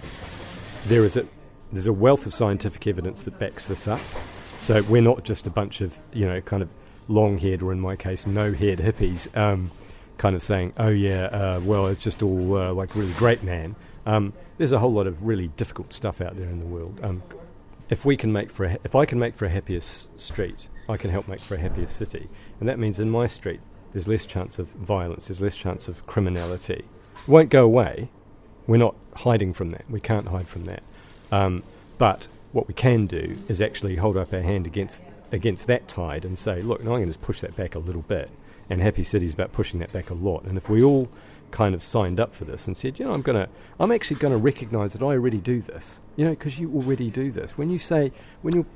There 0.85 1.05
is 1.05 1.17
a 1.17 1.27
there's 1.73 1.89
a 1.89 1.93
wealth 1.93 2.25
of 2.25 2.33
scientific 2.33 2.87
evidence 2.87 3.23
that 3.23 3.41
backs 3.41 3.67
this 3.67 3.89
up. 3.89 3.99
So 4.61 4.85
we're 4.85 5.03
not 5.03 5.25
just 5.25 5.49
a 5.49 5.51
bunch 5.51 5.81
of 5.81 5.99
you 6.13 6.25
know 6.25 6.41
kind 6.41 6.63
of 6.63 6.71
long-haired 7.09 7.63
or 7.63 7.73
in 7.73 7.81
my 7.81 7.97
case 7.97 8.27
no-haired 8.27 8.79
hippies, 8.81 9.35
um, 9.37 9.71
kind 10.19 10.35
of 10.35 10.43
saying, 10.43 10.73
oh 10.77 10.89
yeah, 10.89 11.25
uh, 11.27 11.61
well 11.65 11.87
it's 11.87 12.01
just 12.01 12.23
all 12.23 12.57
uh, 12.57 12.73
like 12.73 12.95
really 12.95 13.13
great, 13.15 13.43
man. 13.43 13.77
Um, 14.05 14.33
there's 14.59 14.73
a 14.73 14.79
whole 14.79 14.93
lot 14.93 15.07
of 15.07 15.27
really 15.27 15.49
difficult 15.49 15.93
stuff 15.93 16.21
out 16.21 16.37
there 16.37 16.49
in 16.49 16.59
the 16.59 16.67
world. 16.67 17.01
Um, 17.03 17.23
if 17.89 18.05
we 18.05 18.17
can 18.17 18.33
make 18.33 18.51
for 18.51 18.65
a, 18.65 18.79
if 18.85 18.95
I 18.95 19.05
can 19.05 19.19
make 19.19 19.35
for 19.35 19.47
a 19.47 19.51
happier 19.51 19.81
street, 19.81 20.69
I 20.89 20.97
can 20.97 21.11
help 21.11 21.29
make 21.29 21.41
for 21.41 21.55
a 21.55 21.59
happier 21.59 21.87
city, 21.87 22.29
and 22.61 22.69
that 22.69 22.79
means 22.79 22.99
in 22.99 23.11
my 23.11 23.27
street 23.27 23.61
there's 23.93 24.09
less 24.09 24.27
chance 24.27 24.59
of 24.59 24.69
violence, 24.69 25.29
there's 25.29 25.41
less 25.41 25.57
chance 25.57 25.89
of 25.89 26.07
criminality. 26.07 26.85
It 27.15 27.29
won't 27.29 27.51
go 27.51 27.65
away. 27.65 28.09
We're 28.67 28.77
not 28.79 28.97
hiding 29.15 29.55
from 29.55 29.71
that. 29.71 29.89
We 29.89 30.01
can't 30.01 30.29
hide 30.29 30.49
from 30.49 30.65
that. 30.65 30.83
Um, 31.31 31.63
but 31.99 32.29
what 32.53 32.69
we 32.69 32.75
can 32.75 33.07
do 33.07 33.39
is 33.49 33.61
actually 33.61 33.97
hold 33.97 34.17
up 34.17 34.33
our 34.33 34.43
hand 34.43 34.67
against 34.67 35.03
against 35.37 35.67
that 35.69 35.87
tide 35.87 36.25
and 36.25 36.39
say, 36.39 36.61
look, 36.61 36.83
no, 36.83 36.93
I'm 36.93 36.99
going 36.99 37.07
to 37.07 37.13
just 37.13 37.23
push 37.23 37.41
that 37.43 37.57
back 37.57 37.75
a 37.75 37.79
little 37.79 38.03
bit. 38.03 38.31
And 38.69 38.83
Happy 38.83 39.05
City 39.05 39.27
is 39.27 39.35
about 39.35 39.53
pushing 39.53 39.79
that 39.81 39.93
back 39.93 40.11
a 40.11 40.15
lot. 40.15 40.43
And 40.45 40.57
if 40.57 40.69
we 40.69 40.83
all 40.83 41.09
kind 41.53 41.75
of 41.75 41.83
signed 41.83 42.19
up 42.19 42.35
for 42.35 42.45
this 42.45 42.67
and 42.67 42.77
said, 42.77 42.99
you 42.99 43.05
know, 43.05 43.13
I'm 43.13 43.23
going 43.23 43.47
to, 43.47 43.49
I'm 43.79 43.93
actually 43.93 44.19
going 44.19 44.33
to 44.33 44.39
recognise 44.39 44.93
that 44.95 45.03
I 45.03 45.07
already 45.07 45.39
do 45.39 45.61
this, 45.61 46.01
you 46.17 46.25
know, 46.25 46.33
because 46.33 46.59
you 46.59 46.73
already 46.75 47.11
do 47.11 47.31
this. 47.31 47.57
When 47.57 47.71
you 47.71 47.79
say, 47.79 48.13
when 48.43 48.55
you're 48.55 48.67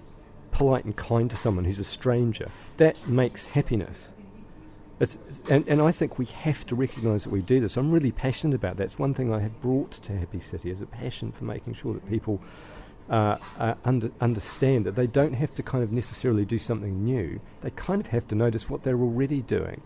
polite 0.53 0.85
and 0.85 0.97
kind 0.97 1.29
to 1.31 1.37
someone 1.37 1.65
who's 1.65 1.81
a 1.81 1.85
stranger, 1.85 2.49
that 2.77 3.09
makes 3.09 3.47
happiness. 3.47 4.13
It's, 5.01 5.19
and, 5.49 5.67
and 5.67 5.81
I 5.81 5.93
think 5.93 6.19
we 6.19 6.27
have 6.27 6.67
to 6.67 6.75
recognise 6.75 7.25
that 7.25 7.31
we 7.31 7.41
do 7.41 7.59
this. 7.59 7.77
I'm 7.77 7.91
really 7.91 8.13
passionate 8.13 8.55
about 8.55 8.77
that. 8.77 8.85
It's 8.85 8.99
one 8.99 9.15
thing 9.15 9.33
I 9.33 9.41
have 9.41 9.61
brought 9.63 9.93
to 9.93 10.17
Happy 10.17 10.41
City 10.41 10.71
is 10.71 10.81
a 10.81 10.87
passion 10.87 11.33
for 11.33 11.45
making 11.45 11.75
sure 11.75 11.95
that 11.95 12.09
people 12.09 12.41
uh, 13.11 13.39
uh, 13.59 13.75
under, 13.85 14.11
understand 14.21 14.87
that 14.87 14.95
they 14.95 15.07
don't 15.07 15.35
have 15.35 15.53
to 15.57 15.63
kind 15.63 15.83
of 15.83 15.91
necessarily 15.93 16.45
do 16.45 16.59
something 16.59 17.05
new. 17.05 17.41
They 17.61 17.71
kind 17.71 18.01
of 18.01 18.09
have 18.09 18.29
to 18.29 18.35
notice 18.35 18.71
what 18.71 18.85
they're 18.85 19.01
already 19.01 19.43
doing. 19.43 19.83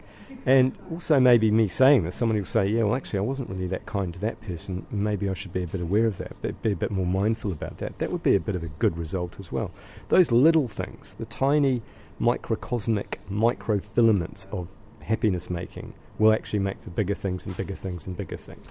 And 0.47 0.77
also, 0.91 1.19
maybe 1.19 1.51
me 1.51 1.69
saying 1.69 2.05
this, 2.05 2.17
somebody 2.17 2.41
will 2.41 2.47
say, 2.47 2.67
Yeah, 2.67 2.83
well, 2.83 2.97
actually, 2.97 3.21
I 3.21 3.23
wasn't 3.23 3.49
really 3.49 3.67
that 3.69 3.87
kind 3.87 4.13
to 4.13 4.21
that 4.21 4.43
person. 4.43 4.87
Maybe 4.91 5.29
I 5.29 5.33
should 5.33 5.55
be 5.55 5.63
a 5.63 5.67
bit 5.67 5.81
aware 5.81 6.07
of 6.07 6.19
that, 6.19 6.63
be 6.63 6.73
a 6.73 6.77
bit 6.77 6.91
more 6.91 7.07
mindful 7.07 7.51
about 7.51 7.79
that. 7.79 7.99
That 7.99 8.13
would 8.13 8.23
be 8.23 8.37
a 8.37 8.41
bit 8.41 8.55
of 8.55 8.63
a 8.63 8.69
good 8.69 8.99
result 8.99 9.41
as 9.41 9.51
well. 9.51 9.71
Those 10.11 10.31
little 10.31 10.69
things, 10.69 11.15
the 11.19 11.25
tiny 11.25 11.81
microcosmic 12.21 13.21
microfilaments 13.31 14.47
of 14.53 14.69
happiness 15.01 15.49
making 15.49 15.95
will 16.19 16.33
actually 16.33 16.59
make 16.59 16.83
the 16.85 16.91
bigger 16.91 17.15
things 17.15 17.47
and 17.47 17.57
bigger 17.57 17.75
things 17.75 18.07
and 18.07 18.17
bigger 18.17 18.37
things. 18.37 18.67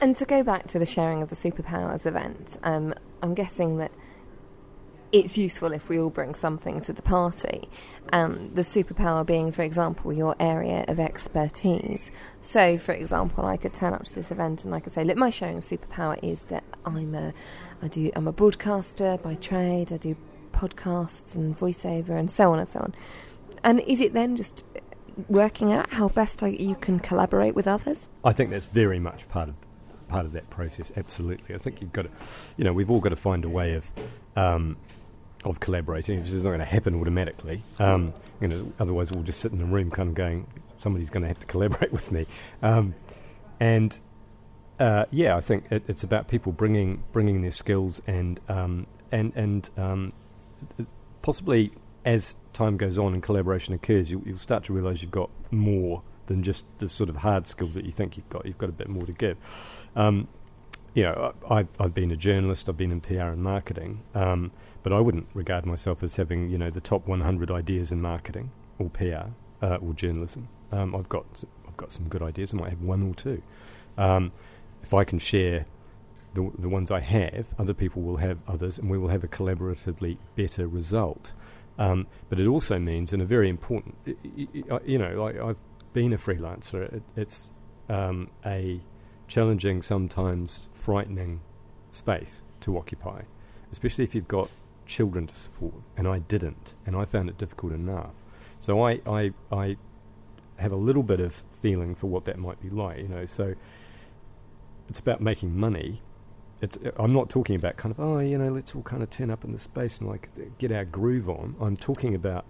And 0.00 0.14
to 0.16 0.24
go 0.24 0.44
back 0.44 0.68
to 0.68 0.78
the 0.78 0.86
sharing 0.86 1.22
of 1.22 1.28
the 1.28 1.34
superpowers 1.34 2.06
event, 2.06 2.56
um, 2.62 2.94
I'm 3.22 3.34
guessing 3.34 3.78
that 3.78 3.92
it's 5.10 5.38
useful 5.38 5.72
if 5.72 5.88
we 5.88 5.98
all 5.98 6.10
bring 6.10 6.34
something 6.34 6.80
to 6.82 6.92
the 6.92 7.02
party. 7.02 7.68
Um, 8.12 8.54
the 8.54 8.62
superpower 8.62 9.24
being, 9.24 9.52
for 9.52 9.62
example, 9.62 10.12
your 10.12 10.36
area 10.38 10.84
of 10.86 11.00
expertise. 11.00 12.10
So, 12.42 12.78
for 12.78 12.92
example, 12.92 13.44
I 13.46 13.56
could 13.56 13.72
turn 13.72 13.94
up 13.94 14.04
to 14.04 14.14
this 14.14 14.30
event 14.30 14.64
and 14.64 14.74
I 14.74 14.80
could 14.80 14.92
say, 14.92 15.04
"Look, 15.04 15.16
my 15.16 15.30
sharing 15.30 15.58
of 15.58 15.64
superpower 15.64 16.18
is 16.22 16.42
that 16.42 16.64
I'm 16.84 17.14
a, 17.14 17.32
I 17.82 17.88
do, 17.88 18.10
I'm 18.14 18.28
a 18.28 18.32
broadcaster 18.32 19.18
by 19.18 19.34
trade. 19.34 19.92
I 19.92 19.96
do 19.96 20.16
podcasts 20.52 21.36
and 21.36 21.56
voiceover 21.56 22.10
and 22.10 22.30
so 22.30 22.52
on 22.52 22.58
and 22.58 22.68
so 22.68 22.80
on." 22.80 22.94
And 23.64 23.80
is 23.80 24.00
it 24.00 24.12
then 24.12 24.36
just 24.36 24.64
working 25.28 25.72
out 25.72 25.94
how 25.94 26.08
best 26.08 26.42
I, 26.42 26.48
you 26.48 26.76
can 26.76 27.00
collaborate 27.00 27.54
with 27.54 27.66
others? 27.66 28.08
I 28.24 28.32
think 28.32 28.50
that's 28.50 28.66
very 28.66 28.98
much 28.98 29.28
part 29.28 29.48
of 29.48 29.56
part 30.08 30.26
of 30.26 30.32
that 30.32 30.50
process. 30.50 30.92
Absolutely, 30.96 31.54
I 31.54 31.58
think 31.58 31.80
you've 31.80 31.92
got 31.92 32.02
to, 32.02 32.10
you 32.56 32.64
know, 32.64 32.72
we've 32.72 32.90
all 32.90 33.00
got 33.00 33.10
to 33.10 33.16
find 33.16 33.44
a 33.44 33.48
way 33.48 33.74
of. 33.74 33.92
Um, 34.36 34.76
of 35.44 35.60
collaborating, 35.60 36.18
this 36.18 36.32
is 36.32 36.42
not 36.42 36.50
going 36.50 36.58
to 36.58 36.66
happen 36.66 36.96
automatically. 36.96 37.62
Um, 37.78 38.12
you 38.40 38.48
know, 38.48 38.72
otherwise, 38.80 39.12
we'll 39.12 39.22
just 39.22 39.40
sit 39.40 39.52
in 39.52 39.60
a 39.60 39.64
room, 39.64 39.88
kind 39.88 40.08
of 40.08 40.16
going, 40.16 40.48
"Somebody's 40.78 41.10
going 41.10 41.22
to 41.22 41.28
have 41.28 41.38
to 41.38 41.46
collaborate 41.46 41.92
with 41.98 42.10
me." 42.10 42.26
Um, 42.60 42.96
and 43.60 43.98
uh, 44.80 45.04
yeah, 45.12 45.36
I 45.36 45.40
think 45.40 45.70
it, 45.70 45.84
it's 45.86 46.02
about 46.02 46.26
people 46.26 46.50
bringing 46.50 47.04
bringing 47.12 47.42
their 47.42 47.52
skills 47.52 48.02
and 48.06 48.40
um, 48.48 48.88
and 49.12 49.32
and 49.36 49.70
um, 49.76 50.12
possibly 51.22 51.72
as 52.04 52.36
time 52.52 52.76
goes 52.76 52.96
on 52.96 53.12
and 53.12 53.22
collaboration 53.22 53.74
occurs, 53.74 54.10
you, 54.10 54.18
will 54.20 54.36
start 54.36 54.64
to 54.64 54.72
realise 54.72 55.02
you've 55.02 55.10
got 55.10 55.30
more 55.50 56.02
than 56.28 56.42
just 56.42 56.66
the 56.78 56.88
sort 56.88 57.10
of 57.10 57.16
hard 57.16 57.46
skills 57.46 57.74
that 57.74 57.84
you 57.84 57.90
think 57.90 58.16
you've 58.16 58.28
got. 58.28 58.46
You've 58.46 58.58
got 58.58 58.68
a 58.68 58.72
bit 58.72 58.88
more 58.88 59.04
to 59.04 59.12
give. 59.12 59.36
Um, 59.96 60.28
you 60.94 61.02
know, 61.02 61.34
I, 61.50 61.66
have 61.78 61.92
been 61.92 62.10
a 62.10 62.16
journalist. 62.16 62.68
I've 62.68 62.76
been 62.76 62.92
in 62.92 63.00
PR 63.00 63.30
and 63.32 63.42
marketing, 63.42 64.02
um, 64.14 64.52
but 64.82 64.92
I 64.92 65.00
wouldn't 65.00 65.28
regard 65.34 65.66
myself 65.66 66.02
as 66.02 66.16
having 66.16 66.48
you 66.50 66.58
know 66.58 66.70
the 66.70 66.80
top 66.80 67.06
100 67.06 67.50
ideas 67.50 67.92
in 67.92 68.00
marketing 68.00 68.50
or 68.78 68.88
PR 68.88 69.30
uh, 69.62 69.76
or 69.76 69.92
journalism. 69.92 70.48
Um, 70.72 70.94
I've 70.94 71.08
got 71.08 71.44
I've 71.66 71.76
got 71.76 71.92
some 71.92 72.08
good 72.08 72.22
ideas. 72.22 72.54
I 72.54 72.56
might 72.56 72.70
have 72.70 72.82
one 72.82 73.02
or 73.02 73.14
two. 73.14 73.42
Um, 73.96 74.32
if 74.82 74.94
I 74.94 75.04
can 75.04 75.18
share 75.18 75.66
the, 76.34 76.50
the 76.58 76.68
ones 76.68 76.90
I 76.90 77.00
have, 77.00 77.46
other 77.58 77.74
people 77.74 78.02
will 78.02 78.18
have 78.18 78.38
others, 78.46 78.78
and 78.78 78.90
we 78.90 78.98
will 78.98 79.08
have 79.08 79.24
a 79.24 79.28
collaboratively 79.28 80.18
better 80.36 80.68
result. 80.68 81.32
Um, 81.78 82.06
but 82.28 82.40
it 82.40 82.46
also 82.46 82.78
means, 82.78 83.12
and 83.12 83.22
a 83.22 83.24
very 83.24 83.48
important, 83.48 83.94
you 84.84 84.98
know, 84.98 85.22
like 85.22 85.38
I've 85.38 85.58
been 85.92 86.12
a 86.12 86.16
freelancer. 86.16 86.92
It, 86.92 87.02
it's 87.16 87.50
um, 87.88 88.30
a 88.44 88.80
challenging, 89.26 89.82
sometimes 89.82 90.68
frightening 90.72 91.40
space 91.90 92.42
to 92.60 92.76
occupy, 92.76 93.22
especially 93.70 94.04
if 94.04 94.14
you've 94.14 94.28
got 94.28 94.50
children 94.86 95.26
to 95.26 95.34
support. 95.34 95.74
And 95.96 96.08
I 96.08 96.18
didn't, 96.18 96.74
and 96.86 96.96
I 96.96 97.04
found 97.04 97.28
it 97.28 97.38
difficult 97.38 97.72
enough. 97.72 98.14
So 98.58 98.84
I, 98.84 99.00
I, 99.06 99.32
I 99.52 99.76
have 100.56 100.72
a 100.72 100.76
little 100.76 101.02
bit 101.02 101.20
of 101.20 101.44
feeling 101.52 101.94
for 101.94 102.08
what 102.08 102.24
that 102.24 102.38
might 102.38 102.60
be 102.60 102.70
like, 102.70 102.98
you 102.98 103.08
know. 103.08 103.24
So 103.26 103.54
it's 104.88 104.98
about 104.98 105.20
making 105.20 105.58
money, 105.58 106.02
it's 106.60 106.78
I'm 106.96 107.12
not 107.12 107.30
talking 107.30 107.54
about 107.56 107.76
kind 107.76 107.92
of 107.92 108.00
oh 108.00 108.18
you 108.18 108.36
know 108.36 108.50
let's 108.50 108.74
all 108.74 108.82
kind 108.82 109.02
of 109.02 109.10
turn 109.10 109.30
up 109.30 109.44
in 109.44 109.52
the 109.52 109.58
space 109.58 109.98
and 109.98 110.08
like 110.08 110.30
get 110.58 110.72
our 110.72 110.84
groove 110.84 111.28
on. 111.28 111.56
I'm 111.60 111.76
talking 111.76 112.14
about 112.14 112.44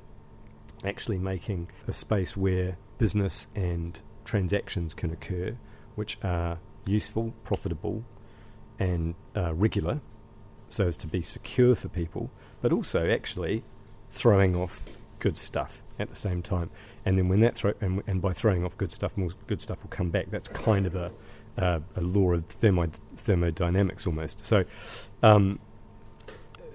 actually 0.85 1.19
making 1.19 1.69
a 1.87 1.93
space 1.93 2.37
where 2.37 2.79
business 2.99 3.47
and 3.55 4.01
transactions 4.25 4.95
can 4.95 5.11
occur, 5.11 5.57
which 5.95 6.19
are 6.23 6.59
useful, 6.85 7.35
profitable, 7.45 8.05
and 8.79 9.15
uh, 9.37 9.55
regular, 9.55 10.01
so 10.69 10.87
as 10.87 10.97
to 10.99 11.07
be 11.07 11.23
secure 11.23 11.75
for 11.75 11.89
people, 11.89 12.31
but 12.61 12.73
also 12.73 13.11
actually 13.11 13.65
throwing 14.11 14.55
off 14.55 14.85
good 15.19 15.37
stuff 15.37 15.83
at 15.99 16.09
the 16.09 16.17
same 16.17 16.43
time. 16.43 16.71
And 17.05 17.19
then 17.19 17.29
when 17.29 17.41
that 17.41 17.57
throw 17.57 17.73
and, 17.81 18.03
and 18.07 18.21
by 18.21 18.33
throwing 18.33 18.65
off 18.65 18.77
good 18.77 18.93
stuff, 18.93 19.17
more 19.17 19.31
good 19.47 19.61
stuff 19.61 19.83
will 19.83 19.91
come 19.91 20.11
back. 20.11 20.31
That's 20.31 20.49
kind 20.49 20.87
of 20.87 20.95
a 20.95 21.11
uh, 21.57 21.81
a 21.97 22.01
law 22.01 22.33
of 22.33 22.45
thermo- 22.47 22.91
thermodynamics 23.17 24.07
almost. 24.07 24.47
So, 24.47 24.65
um, 25.23 25.59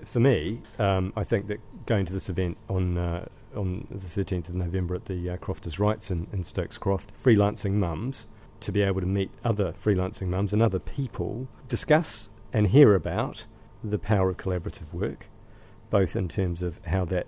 for 0.03 0.19
me, 0.19 0.61
um, 0.77 1.13
I 1.15 1.23
think 1.23 1.47
that 1.47 1.59
going 1.85 2.05
to 2.05 2.13
this 2.13 2.29
event 2.29 2.57
on 2.69 2.97
uh, 2.97 3.27
on 3.55 3.87
the 3.89 3.97
13th 3.97 4.49
of 4.49 4.55
November 4.55 4.95
at 4.95 5.05
the 5.05 5.29
uh, 5.29 5.37
Crofters 5.37 5.79
Rights 5.79 6.11
in, 6.11 6.27
in 6.31 6.43
Stokes 6.43 6.77
Croft, 6.77 7.11
freelancing 7.23 7.73
mums, 7.73 8.27
to 8.59 8.71
be 8.71 8.81
able 8.81 9.01
to 9.01 9.07
meet 9.07 9.31
other 9.43 9.73
freelancing 9.73 10.27
mums 10.27 10.53
and 10.53 10.61
other 10.61 10.79
people, 10.79 11.47
discuss 11.67 12.29
and 12.51 12.67
hear 12.67 12.95
about 12.95 13.45
the 13.83 13.99
power 13.99 14.29
of 14.29 14.37
collaborative 14.37 14.93
work, 14.93 15.27
both 15.89 16.15
in 16.15 16.27
terms 16.27 16.61
of 16.61 16.79
how 16.85 17.03
that 17.05 17.27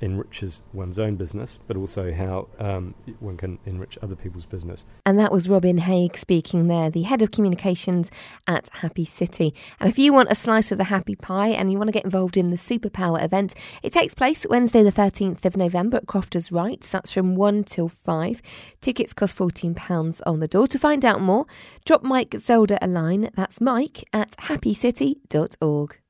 enriches 0.00 0.62
one's 0.72 0.98
own 0.98 1.16
business, 1.16 1.58
but 1.66 1.76
also 1.76 2.12
how 2.12 2.48
um, 2.58 2.94
one 3.18 3.36
can 3.36 3.58
enrich 3.66 3.98
other 4.02 4.16
people's 4.16 4.46
business. 4.46 4.86
And 5.06 5.18
that 5.18 5.32
was 5.32 5.48
Robin 5.48 5.78
Haig 5.78 6.16
speaking 6.16 6.68
there, 6.68 6.90
the 6.90 7.02
head 7.02 7.22
of 7.22 7.30
communications 7.30 8.10
at 8.46 8.68
Happy 8.74 9.04
City. 9.04 9.54
And 9.78 9.88
if 9.88 9.98
you 9.98 10.12
want 10.12 10.30
a 10.30 10.34
slice 10.34 10.72
of 10.72 10.78
the 10.78 10.84
happy 10.84 11.16
pie 11.16 11.48
and 11.48 11.70
you 11.70 11.78
want 11.78 11.88
to 11.88 11.92
get 11.92 12.04
involved 12.04 12.36
in 12.36 12.50
the 12.50 12.56
Superpower 12.56 13.22
event, 13.22 13.54
it 13.82 13.92
takes 13.92 14.14
place 14.14 14.46
Wednesday, 14.48 14.82
the 14.82 14.92
13th 14.92 15.44
of 15.44 15.56
November 15.56 15.98
at 15.98 16.06
Crofters 16.06 16.50
Rights. 16.50 16.88
That's 16.88 17.10
from 17.10 17.34
1 17.34 17.64
till 17.64 17.88
5. 17.88 18.42
Tickets 18.80 19.12
cost 19.12 19.36
£14 19.36 20.20
on 20.26 20.40
the 20.40 20.48
door. 20.48 20.66
To 20.66 20.78
find 20.78 21.04
out 21.04 21.20
more, 21.20 21.46
drop 21.84 22.02
Mike 22.02 22.30
Zeidler 22.30 22.78
a 22.80 22.86
line. 22.86 23.30
That's 23.34 23.60
mike 23.60 24.04
at 24.12 24.32
happycity.org. 24.32 26.00